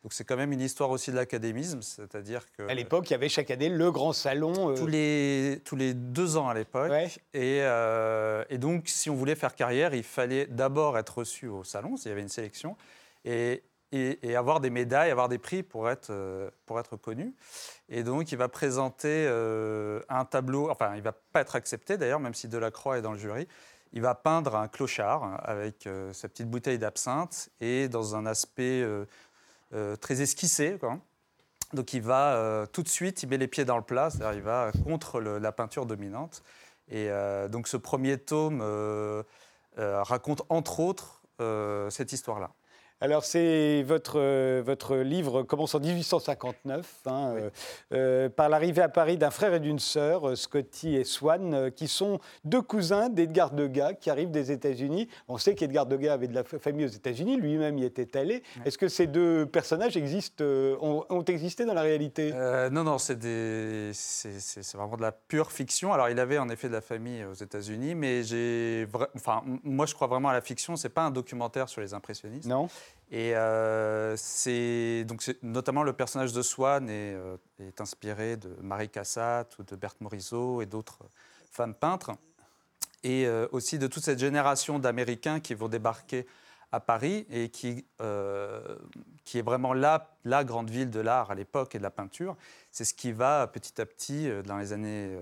[0.04, 3.16] Donc c'est quand même une histoire aussi de l'académisme, c'est-à-dire que À l'époque, il y
[3.16, 4.70] avait chaque année le grand salon.
[4.72, 6.90] euh, tous les tous les deux ans à l'époque.
[6.90, 7.08] Ouais.
[7.32, 11.64] Et, euh, et donc, si on voulait faire carrière, il fallait d'abord être reçu au
[11.64, 12.76] salon, s'il y avait une sélection,
[13.24, 17.32] et, et- et avoir des médailles, avoir des prix pour être, euh, pour être connu.
[17.88, 21.96] Et donc, il va présenter euh, un tableau, enfin, il ne va pas être accepté
[21.96, 23.48] d'ailleurs, même si Delacroix est dans le jury.
[23.94, 28.84] Il va peindre un clochard avec sa petite bouteille d'absinthe et dans un aspect
[30.00, 30.76] très esquissé.
[30.78, 30.98] quoi.
[31.74, 34.38] Donc il va euh, tout de suite, il met les pieds dans le plat, c'est-à-dire
[34.38, 36.42] il va contre la peinture dominante.
[36.88, 39.22] Et euh, donc ce premier tome euh,
[39.78, 42.50] euh, raconte entre autres euh, cette histoire-là.
[43.00, 47.50] Alors, c'est votre, euh, votre livre commence en 1859, hein, euh,
[47.92, 52.18] euh, par l'arrivée à Paris d'un frère et d'une sœur, Scotty et Swan, qui sont
[52.44, 55.08] deux cousins d'Edgar Degas qui arrivent des États-Unis.
[55.28, 58.42] On sait qu'Edgar Degas avait de la fa- famille aux États-Unis, lui-même y était allé.
[58.64, 62.30] Est-ce que ces deux personnages existent, ont, ont existé dans la réalité?
[62.34, 63.18] Euh, non, non, c'est
[64.74, 65.92] vraiment de la pure fiction.
[65.92, 69.94] Alors il avait en effet de la famille aux États-Unis, mais j'ai, enfin, moi je
[69.94, 70.76] crois vraiment à la fiction.
[70.76, 72.46] C'est pas un documentaire sur les impressionnistes.
[72.48, 72.68] Non
[73.10, 78.88] Et euh, c'est donc notamment le personnage de Swann est, euh, est inspiré de Marie
[78.88, 81.04] Cassatt ou de Berthe Morisot et d'autres
[81.52, 82.12] femmes peintres,
[83.04, 86.26] et euh, aussi de toute cette génération d'Américains qui vont débarquer
[86.72, 87.86] à Paris et qui,
[89.24, 92.36] qui est vraiment la, la grande ville de l'art à l'époque et de la peinture.
[92.72, 95.16] C'est ce qui va petit à petit, dans les années,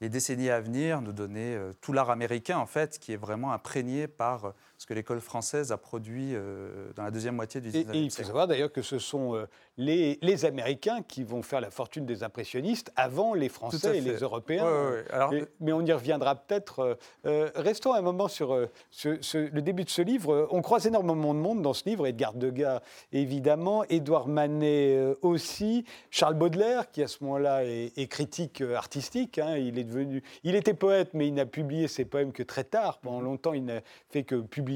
[0.00, 4.08] les décennies à venir, nous donner tout l'art américain en fait, qui est vraiment imprégné
[4.08, 4.54] par
[4.86, 8.04] que l'école française a produit euh, dans la deuxième moitié du Et, 19e et il
[8.10, 8.26] faut siècle.
[8.28, 12.22] savoir d'ailleurs que ce sont euh, les, les Américains qui vont faire la fortune des
[12.22, 14.64] impressionnistes avant les Français et les Européens.
[14.64, 15.04] Ouais, ouais, ouais.
[15.10, 16.98] Alors, Mais, mais on y reviendra peut-être.
[17.26, 18.56] Euh, restons un moment sur
[18.92, 20.46] ce- ce- le début de ce livre.
[20.52, 22.06] On croise énormément de monde dans ce livre.
[22.06, 22.80] Edgar Degas,
[23.12, 23.82] évidemment.
[23.88, 25.84] Édouard Manet aussi.
[26.10, 29.38] Charles Baudelaire, qui à ce moment-là est, est critique artistique.
[29.38, 29.56] hein.
[29.56, 32.98] Il, est devenu, il était poète, mais il n'a publié ses poèmes que très tard.
[32.98, 33.80] Pendant longtemps, il n'a
[34.10, 34.75] fait que publier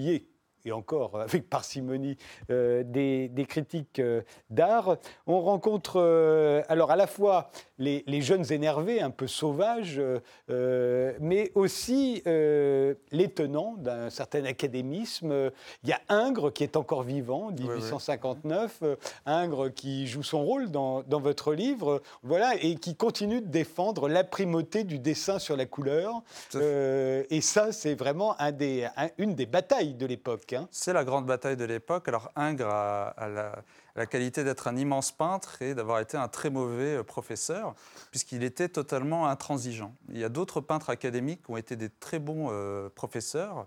[0.64, 2.16] et encore avec parcimonie,
[2.50, 4.96] euh, des, des critiques euh, d'art.
[5.26, 7.50] On rencontre euh, alors à la fois
[7.80, 10.20] les, les jeunes énervés, un peu sauvages, euh,
[10.50, 15.50] euh, mais aussi euh, les tenants d'un certain académisme.
[15.82, 20.70] Il y a Ingres qui est encore vivant, 1859, euh, Ingres qui joue son rôle
[20.70, 25.56] dans, dans votre livre, voilà, et qui continue de défendre la primauté du dessin sur
[25.56, 26.22] la couleur.
[26.54, 30.52] Euh, et ça, c'est vraiment un des, un- une des batailles de l'époque.
[30.52, 30.68] hein.
[30.70, 32.06] C'est la grande bataille de l'époque.
[32.08, 33.52] Alors Ingres a, a la,
[34.00, 37.74] la qualité d'être un immense peintre et d'avoir été un très mauvais euh, professeur,
[38.10, 39.94] puisqu'il était totalement intransigeant.
[40.08, 43.66] Il y a d'autres peintres académiques qui ont été des très bons euh, professeurs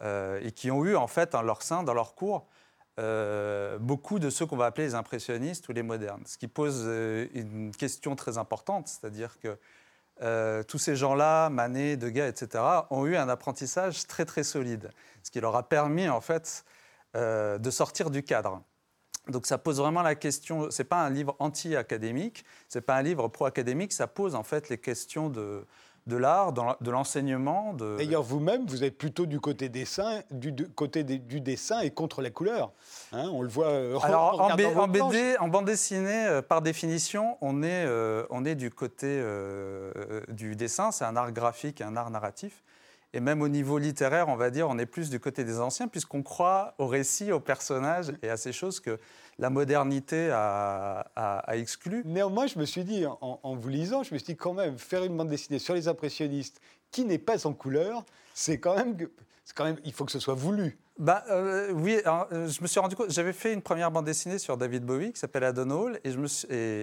[0.00, 2.46] euh, et qui ont eu en fait en leur sein, dans leur cours,
[3.80, 6.22] beaucoup de ceux qu'on va appeler les impressionnistes ou les modernes.
[6.26, 6.84] Ce qui pose
[7.34, 13.28] une question très importante, c'est-à-dire que tous ces gens-là, Manet, Degas, etc., ont eu un
[13.28, 14.90] apprentissage très très solide,
[15.24, 16.64] ce qui leur a permis en fait
[17.14, 18.62] de sortir du cadre.
[19.28, 20.68] Donc ça pose vraiment la question.
[20.70, 23.92] C'est pas un livre anti-académique, c'est pas un livre pro-académique.
[23.92, 25.64] Ça pose en fait les questions de,
[26.08, 27.72] de l'art, de l'enseignement.
[27.74, 27.96] De...
[27.98, 31.90] D'ailleurs, vous-même, vous êtes plutôt du côté dessin, du, du côté des- du dessin et
[31.92, 32.72] contre la couleur.
[33.12, 34.56] Hein, on le voit euh, Alors en, en
[34.88, 35.12] planches.
[35.12, 40.20] BD, en bande dessinée, euh, par définition, on est, euh, on est du côté euh,
[40.28, 40.90] du dessin.
[40.90, 42.62] C'est un art graphique, un art narratif.
[43.14, 45.86] Et même au niveau littéraire, on va dire, on est plus du côté des anciens,
[45.86, 48.98] puisqu'on croit au récit, aux personnages et à ces choses que
[49.38, 52.02] la modernité a, exclu.
[52.06, 55.04] Néanmoins, je me suis dit, en, vous lisant, je me suis dit quand même, faire
[55.04, 56.60] une bande dessinée sur les impressionnistes
[56.90, 58.04] qui n'est pas en couleur,
[58.34, 58.96] c'est quand même,
[59.54, 60.78] quand même, il faut que ce soit voulu.
[60.98, 64.38] Bah, euh, oui, euh, je me suis rendu compte, j'avais fait une première bande dessinée
[64.38, 66.26] sur David Bowie qui s'appelle Adon Hall, et, je me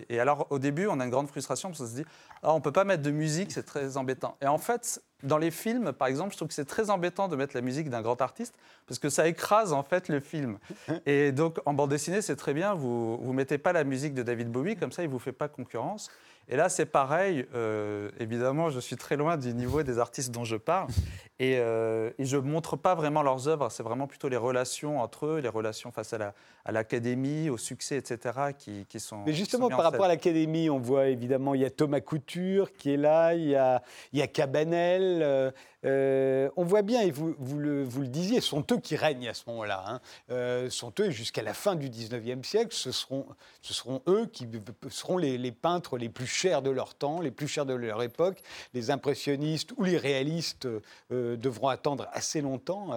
[0.10, 2.06] et, alors au début, on a une grande frustration parce qu'on se dit,
[2.42, 4.36] ah, on ne peut pas mettre de musique, c'est très embêtant.
[4.42, 7.36] Et en fait, dans les films, par exemple, je trouve que c'est très embêtant de
[7.36, 8.56] mettre la musique d'un grand artiste
[8.88, 10.58] parce que ça écrase en fait le film.
[11.06, 14.24] Et donc en bande dessinée, c'est très bien, vous ne mettez pas la musique de
[14.24, 16.10] David Bowie, comme ça il ne vous fait pas concurrence.
[16.52, 17.46] Et là, c'est pareil.
[17.54, 20.88] Euh, évidemment, je suis très loin du niveau des artistes dont je parle.
[21.38, 23.70] Et, euh, et je ne montre pas vraiment leurs œuvres.
[23.70, 28.52] C'est vraiment plutôt les relations entre eux, les relations face à l'académie, au succès, etc.,
[28.58, 29.24] qui, qui sont.
[29.26, 32.94] Mais justement, par rapport à l'académie, on voit évidemment, il y a Thomas Couture qui
[32.94, 35.54] est là, il y a, il y a Cabanel.
[35.86, 39.84] Euh, on voit bien, et vous, le, disiez, sont eux qui règnent à ce moment-là.
[39.88, 40.02] Hein.
[40.30, 43.26] Euh, sont eux, jusqu'à la fin du 19e siècle, ce seront,
[44.08, 44.48] eux qui
[44.90, 48.02] seront les, les, peintres les plus chers de leur temps, les plus chers de leur
[48.04, 48.42] époque.
[48.74, 50.68] Les impressionnistes ou les réalistes
[51.12, 52.90] euh, devront attendre assez longtemps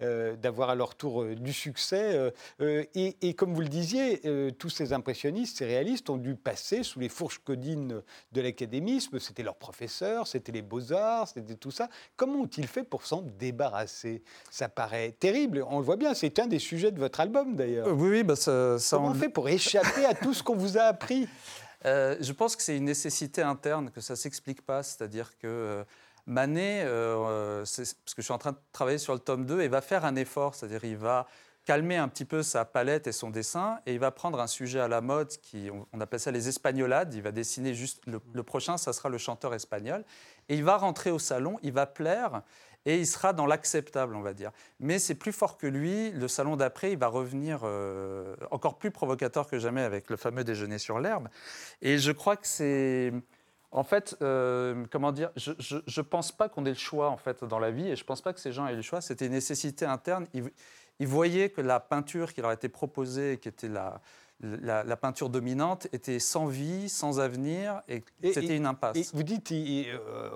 [0.00, 2.32] d'avoir à leur tour du succès.
[2.60, 4.20] Et, et, comme vous le disiez,
[4.58, 8.02] tous ces impressionnistes, ces réalistes ont dû passer sous les fourches codines
[8.32, 9.18] de l'académisme.
[9.18, 11.88] C'était leurs professeurs, c'était les beaux-arts, c'était tout ça.
[12.16, 14.22] Comment ont-ils fait pour s'en débarrasser?
[14.50, 15.64] Ça paraît terrible.
[15.68, 17.88] On le voit bien, c'est un des sujets de votre album d'ailleurs.
[17.88, 20.82] oui, oui, bah ça, Comment on fait pour échapper à tout ce qu'on vous a
[20.82, 21.28] appris?
[21.86, 24.82] Euh, Je pense que c'est une nécessité interne, que ça ne s'explique pas.
[24.82, 25.84] C'est-à-dire que euh,
[26.26, 29.68] Manet, euh, parce que je suis en train de travailler sur le tome 2, et
[29.68, 31.26] va faire un effort, c'est-à-dire il va
[31.64, 34.80] calmer un petit peu sa palette et son dessin, et il va prendre un sujet
[34.80, 38.42] à la mode, qui, on, appelle ça les espagnolades, il va dessiner juste, le, le,
[38.42, 40.04] prochain, ça sera le chanteur espagnol,
[40.48, 42.42] et il va rentrer au salon, il va plaire,
[42.86, 44.50] et il sera dans l'acceptable, on va dire.
[44.78, 48.90] Mais c'est plus fort que lui, le salon d'après, il va revenir euh, encore plus
[48.90, 51.28] provocateur que jamais avec le fameux déjeuner sur l'herbe,
[51.82, 53.12] et je crois que c'est...
[53.72, 57.42] En fait, euh, comment dire, je ne pense pas qu'on ait le choix en fait
[57.42, 59.00] dans la vie, et je ne pense pas que ces gens aient le choix.
[59.00, 60.28] C'était une nécessité interne
[61.00, 64.00] il voyait que la peinture qui leur était proposée, qui était la,
[64.62, 68.96] la, peinture dominante, était sans vie, sans avenir, et, c'était une impasse.
[68.96, 70.30] Et vous dites, euh,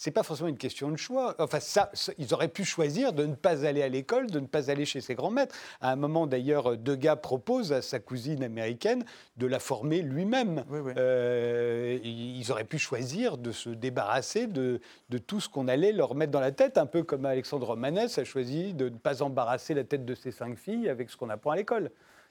[0.00, 1.34] c'est pas forcément une question de choix.
[1.38, 4.70] Enfin, ça, ils auraient pu choisir de ne pas aller à l'école, de ne pas
[4.70, 5.54] aller chez ses grands-maîtres.
[5.82, 9.04] À un moment, d'ailleurs, Degas propose à sa cousine américaine
[9.36, 10.64] de la former lui-même.
[10.96, 16.14] Euh, ils auraient pu choisir de se débarrasser de, de tout ce qu'on allait leur
[16.14, 19.74] mettre dans la tête, un peu comme Alexandre Romanès a choisi de ne pas embarrasser
[19.74, 21.90] la tête de ses cinq filles avec ce qu'on apprend à l'école,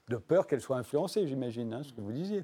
[0.10, 2.44] de peur qu'elles soient influencées, j'imagine, hein, ce que vous disiez.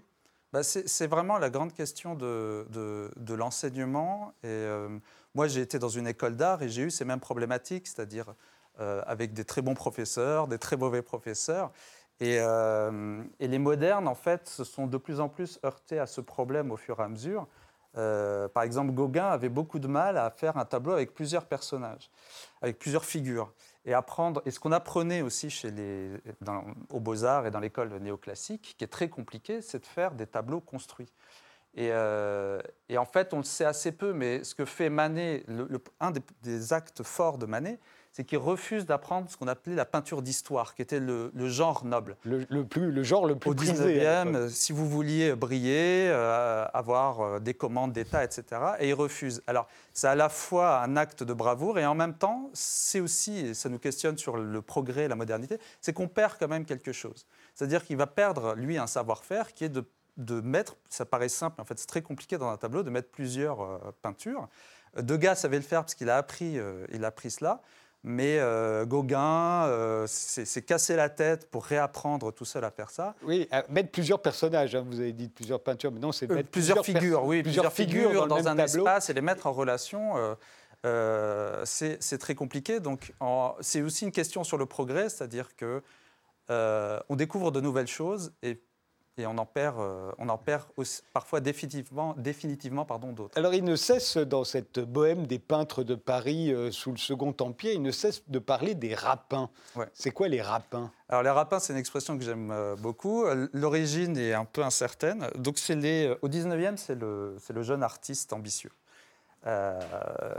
[0.53, 4.34] Bah, c'est vraiment la grande question de, l'enseignement.
[4.41, 4.88] Et euh,
[5.34, 8.34] moi, j'ai été dans une école d'art et j'ai eu ces mêmes problématiques, c'est-à-dire
[8.80, 11.74] euh, avec des très bons professeurs, des très mauvais professeurs.
[12.22, 16.22] Euh, et, les modernes, en fait, se sont de plus en plus heurtés à ce
[16.22, 17.47] problème au fur et à mesure.
[17.93, 22.09] par exemple, Gauguin avait beaucoup de mal à faire un tableau avec plusieurs personnages,
[22.61, 23.51] avec plusieurs figures
[23.86, 24.42] et apprendre.
[24.46, 26.10] Et ce qu'on apprenait aussi chez les,
[26.90, 30.62] aux Beaux-Arts et dans l'école néoclassique, qui est très compliqué, c'est de faire des tableaux
[30.62, 31.12] construits.
[31.76, 32.62] Et, euh,
[32.98, 35.46] en fait, on le sait assez peu, mais ce que fait Manet,
[36.00, 37.80] un des, actes forts de Manet,
[38.16, 42.16] c'est qu'il refuse d'apprendre ce qu'on appelait la peinture d'histoire, qui était le, genre noble.
[42.24, 47.39] Le, plus, le genre le plus Au 19e, si vous vouliez briller, euh, avoir euh,
[47.41, 48.45] des commandes d'État, etc.,
[48.80, 49.43] et il refuse.
[49.47, 53.47] Alors, c'est à la fois un acte de bravoure, et en même temps, c'est aussi,
[53.47, 56.93] et ça nous questionne sur le progrès, la modernité, c'est qu'on perd quand même quelque
[56.93, 57.26] chose.
[57.53, 59.84] C'est-à-dire qu'il va perdre, lui, un savoir-faire qui est de,
[60.16, 63.09] de, mettre, ça paraît simple, en fait c'est très compliqué dans un tableau, de mettre
[63.09, 64.47] plusieurs euh, peintures.
[64.95, 66.57] Degas savait le faire parce qu'il a appris,
[66.93, 67.61] il a appris cela.
[68.08, 73.16] Mais euh, Gauguin euh, s'est cassé la tête pour réapprendre tout seul à faire ça.
[73.24, 76.49] Oui, mettre plusieurs personnages, hein, vous avez dit plusieurs peintures, mais non, c'est euh, mettre
[76.49, 80.14] plusieurs, figures, oui, plusieurs, figures, dans, un espace et les mettre en relation.
[80.84, 82.80] c'est très compliqué.
[82.80, 83.12] Donc,
[83.62, 85.82] c'est aussi une question sur le progrès, c'est-à-dire que
[86.47, 88.62] on découvre de nouvelles choses et
[89.18, 90.66] et on en perd, euh, on en perd
[91.13, 93.38] parfois définitivement, définitivement pardon, d'autres.
[93.38, 97.36] Alors il ne cesse, dans cette bohème des peintres de Paris euh, sous le Second
[97.39, 99.49] Empire, il ne cesse de parler des rapins.
[99.93, 100.91] C'est quoi les rapins?
[101.07, 103.26] Alors les rapins, c'est une expression que j'aime euh, beaucoup.
[103.53, 105.28] L'origine est un peu incertaine.
[105.36, 108.72] Donc c'est les, au 19e, c'est le, le, jeune artiste ambitieux.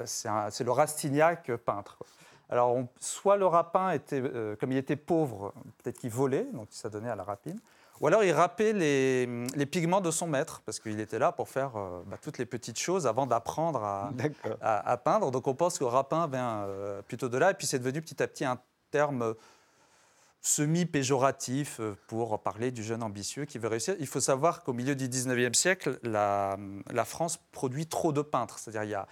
[0.04, 1.98] c'est le Rastignac peintre.
[2.48, 4.22] Alors, soit le rapin était,
[4.60, 7.58] comme il était pauvre, peut-être qu'il volait, donc ça donnait à la rapine,
[8.00, 11.48] Ou alors il râpait les, les pigments de son maître, parce qu'il était là pour
[11.48, 14.56] faire euh, bah, toutes les petites choses avant d'apprendre à, D'accord.
[14.60, 15.30] à- à peindre.
[15.30, 17.50] Donc on pense que rapin vient euh, plutôt de là.
[17.52, 18.58] Et puis c'est devenu petit à petit un
[18.90, 19.34] terme
[20.46, 23.96] semi-péjoratif euh, pour parler du jeune ambitieux qui veut réussir.
[23.98, 26.56] Il faut savoir qu'au milieu du 19e siècle, la,
[27.04, 28.58] France produit trop de peintres.
[28.60, 29.06] C'est-à-dire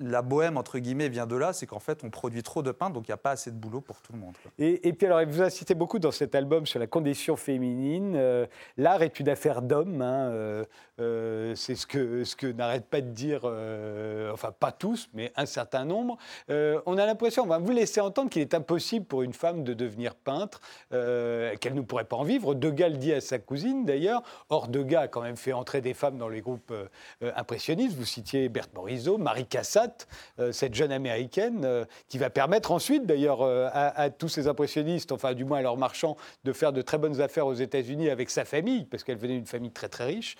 [0.00, 2.92] la bohème, entre guillemets, vient de là, c'est qu'en fait on produit trop de peintres,
[2.92, 4.34] donc il n'y a pas assez de boulot pour tout le monde.
[4.58, 8.14] Et, puis alors, vous insistez beaucoup dans cet album sur la condition féminine.
[8.16, 8.46] Euh,
[8.76, 10.02] L'art est une affaire d'hommes.
[10.02, 10.64] hein, euh,
[10.98, 15.32] euh, c'est ce que, ce que n'arrêtent pas de dire, euh, enfin pas tous, mais
[15.36, 16.16] un certain nombre.
[16.50, 19.62] Euh, on a l'impression, on va vous laisser entendre qu'il est impossible pour une femme
[19.62, 22.54] de devenir peintre, qu'elle ne pourrait pas en vivre.
[22.54, 24.22] Degas le dit à sa cousine d'ailleurs.
[24.48, 26.72] Or, Degas a quand même fait entrer des femmes dans les groupes
[27.20, 27.96] impressionnistes.
[27.96, 30.08] Vous citiez Berthe Morisot, Marie Cassatt,
[30.52, 35.58] cette jeune américaine qui va permettre ensuite d'ailleurs à tous ces impressionnistes, enfin du moins
[35.58, 39.04] à leurs marchands, de faire de très bonnes affaires aux États-Unis avec sa famille, parce
[39.04, 40.36] qu'elle venait d'une famille très très riche.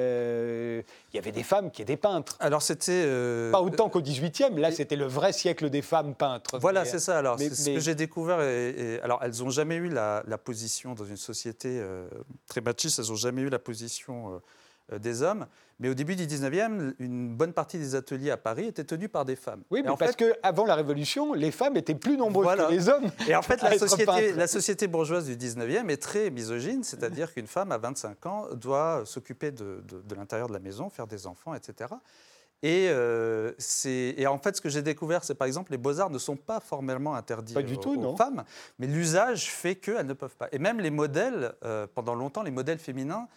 [0.00, 0.82] Euh,
[1.12, 2.36] Il y avait des femmes qui étaient peintres.
[2.40, 3.02] Alors c'était...
[3.04, 6.58] euh, Pas autant qu'au 18e, là c'était le vrai siècle des femmes peintres.
[6.58, 7.18] Voilà, c'est ça.
[7.18, 8.40] Alors, mais- ce que j'ai découvert.
[8.40, 12.08] Et, et- alors, elles n'ont jamais eu la, la position dans une société euh,
[12.48, 12.98] très machiste.
[12.98, 14.40] Elles n'ont jamais eu la position
[14.98, 15.46] des hommes.
[15.78, 19.24] Mais au début du 19e, une bonne partie des ateliers à Paris étaient tenus par
[19.24, 19.62] des femmes.
[19.70, 22.64] Oui, mais en parce fait- qu'avant la Révolution, les femmes étaient plus nombreuses Voilà.
[22.66, 23.10] que les hommes.
[23.28, 24.36] Et en fait, la société, peintre.
[24.36, 29.02] la société bourgeoise du 19e est très misogyne, c'est-à-dire qu'une femme à 25 ans doit
[29.06, 31.94] s'occuper de, de- de l'intérieur de la maison, faire des enfants, etc.
[32.62, 33.52] Et, euh,
[33.86, 36.60] et en fait, ce que j'ai découvert, c'est par exemple, les beaux-arts ne sont pas
[36.60, 38.16] formellement interdits Pas du aux, tout, aux non.
[38.18, 38.44] femmes,
[38.78, 40.48] mais l'usage fait qu'elles ne peuvent pas.
[40.52, 43.28] Et même les modèles, euh, pendant longtemps, les modèles féminins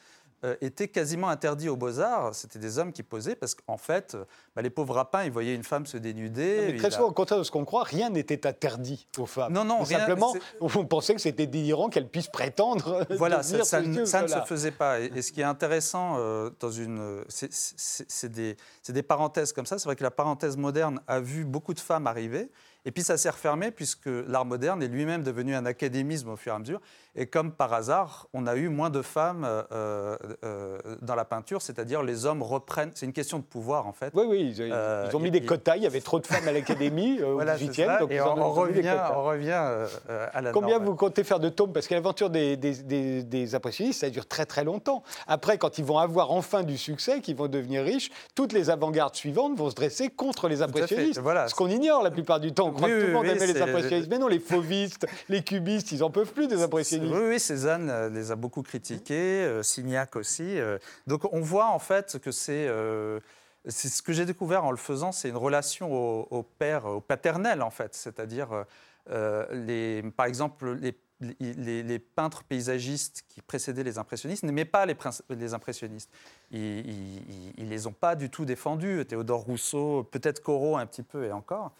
[0.43, 2.35] euh, étaient quasiment interdits aux beaux-arts.
[2.35, 4.25] C'était des hommes qui posaient parce qu'en fait, euh,
[4.55, 6.71] bah, les pauvres rapins, ils voyaient une femme se dénuder.
[6.73, 9.53] Mais très a- souvent, au contraire de ce qu'on croit, rien n'était interdit aux femmes.
[9.53, 13.05] Non, non, Mais rien, simplement, on pensait que c'était délirant qu'elles puissent prétendre.
[13.17, 14.99] Voilà, ça, ne- se faisait pas.
[14.99, 19.65] Et, et ce qui est intéressant euh, dans une, c'est- des, c'est des parenthèses comme
[19.65, 19.77] ça.
[19.77, 22.49] C'est vrai que la parenthèse moderne a vu beaucoup de femmes arriver.
[22.85, 26.51] Et puis ça s'est refermé puisque l'art moderne est lui-même devenu un académisme au fur
[26.53, 26.81] et à mesure.
[27.15, 31.61] Et comme par hasard, on a eu moins de femmes euh, euh, dans la peinture,
[31.61, 32.91] c'est-à-dire les hommes reprennent.
[32.95, 34.11] C'est une question de pouvoir en fait.
[34.15, 35.77] Oui, oui, ils, Euh, ils ont mis et- des quotas.
[35.77, 37.85] Il y avait trop de femmes à l'académie euh, Voilà, au c'est 18e.
[37.85, 37.99] ça.
[37.99, 41.39] Donc et ils on, revient, on revient euh, euh, à la Combien vous comptez faire
[41.39, 41.71] de tomes?
[41.71, 45.03] Parce que l'aventure des, des- des- des impressionnistes, ça dure très très longtemps.
[45.27, 49.15] Après, quand ils vont avoir enfin du succès, qu'ils vont devenir riches, toutes les avant-gardes
[49.15, 51.19] suivantes vont se dresser contre les impressionnistes.
[51.19, 51.47] Voilà.
[51.47, 52.72] Ce qu'on ignore la plupart du temps.
[52.73, 54.09] On croit Oui, que tout le monde oui, aimait les impressionnistes.
[54.09, 57.13] Mais non, les fauvistes, les cubistes, ils en peuvent plus des impressionnistes.
[57.13, 60.57] Oui, oui, Cézanne euh, les a beaucoup critiqués, euh, Signac aussi.
[60.59, 60.77] euh.
[61.07, 62.67] donc on voit en fait que c'est...
[62.67, 63.19] euh,
[63.65, 66.99] c'est ce que j'ai découvert en le faisant, c'est une relation au, au père, au
[66.99, 67.95] paternel en fait.
[67.95, 68.49] C'est-à-dire,
[69.51, 70.93] les, par exemple, les,
[71.39, 74.97] les- les peintres paysagistes qui précédaient les impressionnistes n'aimaient pas les,
[75.29, 76.09] les impressionnistes.
[76.51, 79.05] Ils ne les ont pas du tout défendus.
[79.07, 81.71] Théodore Rousseau, peut-être Corot un petit peu et encore.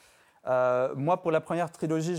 [0.45, 2.17] Euh, moi, pour la première trilogie,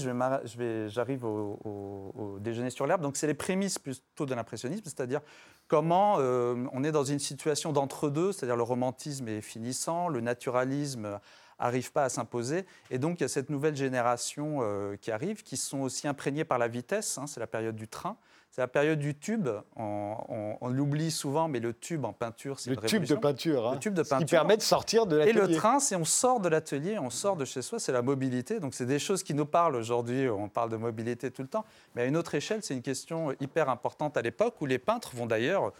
[0.89, 3.03] j'arrive au, au- au Déjeuner sur l'herbe.
[3.03, 5.20] Donc, c'est les prémices plutôt de l'impressionnisme, c'est-à-dire
[5.68, 11.20] comment euh, on est dans une situation d'entre-deux, c'est-à-dire le romantisme est finissant, le naturalisme
[11.61, 12.64] n'arrive pas à s'imposer.
[12.91, 16.45] Et donc, il y a cette nouvelle génération euh, qui arrive, qui sont aussi imprégnés
[16.45, 17.18] par la vitesse.
[17.18, 18.16] hein, c'est la période du train.
[18.55, 19.49] C'est la période du tube.
[19.75, 23.17] On, on- on l'oublie souvent, mais le tube en peinture, c'est Le une tube de
[23.17, 23.67] peinture.
[23.67, 23.73] hein.
[23.75, 24.39] Le tube de Ce qui peinture.
[24.39, 25.55] permet de sortir de Et l'atelier.
[25.55, 28.61] le train, c'est on sort de l'atelier, on sort de chez soi, c'est la mobilité.
[28.61, 31.65] Donc c'est des choses qui nous parlent aujourd'hui, on parle de mobilité tout le temps.
[31.97, 35.17] Mais à une autre échelle, c'est une question hyper importante à l'époque où les peintres
[35.17, 35.73] vont d'ailleurs...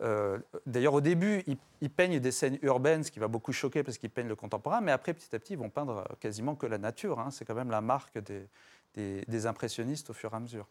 [0.00, 3.82] euh, d'ailleurs, au début, ils, ils peignent des scènes urbaines, ce qui va beaucoup choquer
[3.82, 6.64] parce qu'ils peignent le contemporain, mais après, petit à petit, ils vont peindre quasiment que
[6.64, 7.20] la nature.
[7.20, 7.28] hein.
[7.30, 8.48] C'est quand même la marque des,
[8.94, 10.66] des- des impressionnistes au fur et à mesure.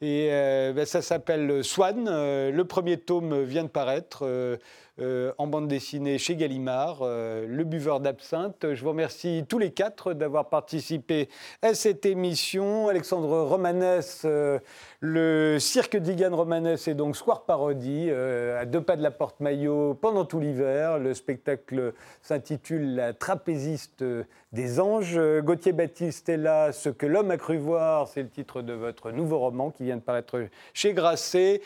[0.00, 2.08] Et euh, ben, ça s'appelle Swan.
[2.08, 4.58] Euh, le premier tome vient de paraître
[5.00, 8.74] euh, en bande dessinée chez Gallimard, euh, Le buveur d'absinthe.
[8.74, 11.30] Je vous remercie tous les quatre d'avoir participé
[11.62, 12.88] à cette émission.
[12.88, 14.58] Alexandre Romanès, euh,
[15.00, 19.94] le cirque d'Igan Romanès est donc Square Parodie, à deux pas de la porte Maillot
[19.94, 20.98] pendant tout l'hiver.
[20.98, 24.04] Le spectacle s'intitule La trapéziste
[24.52, 25.18] des anges.
[25.40, 29.10] Gauthier Baptiste est là, Ce que l'homme a cru voir, c'est le titre de votre
[29.10, 31.62] nouveau roman qui vient de paraître chez Grasset.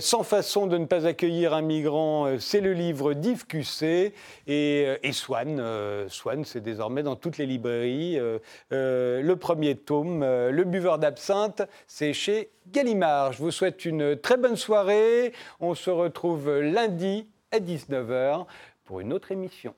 [0.00, 4.12] Sans façon de ne pas accueillir un migrant, c'est le livre d'Yves Cusset.
[4.46, 8.18] Et, euh, et Swann, euh, Swann, c'est désormais dans toutes les librairies.
[8.18, 13.32] Euh, le premier tome, Le buveur d'absinthe, c'est chez Gallimard.
[13.32, 15.32] Je vous souhaite une très bonne soirée.
[15.60, 18.46] On se retrouve lundi à 19h
[18.84, 19.74] pour une autre émission.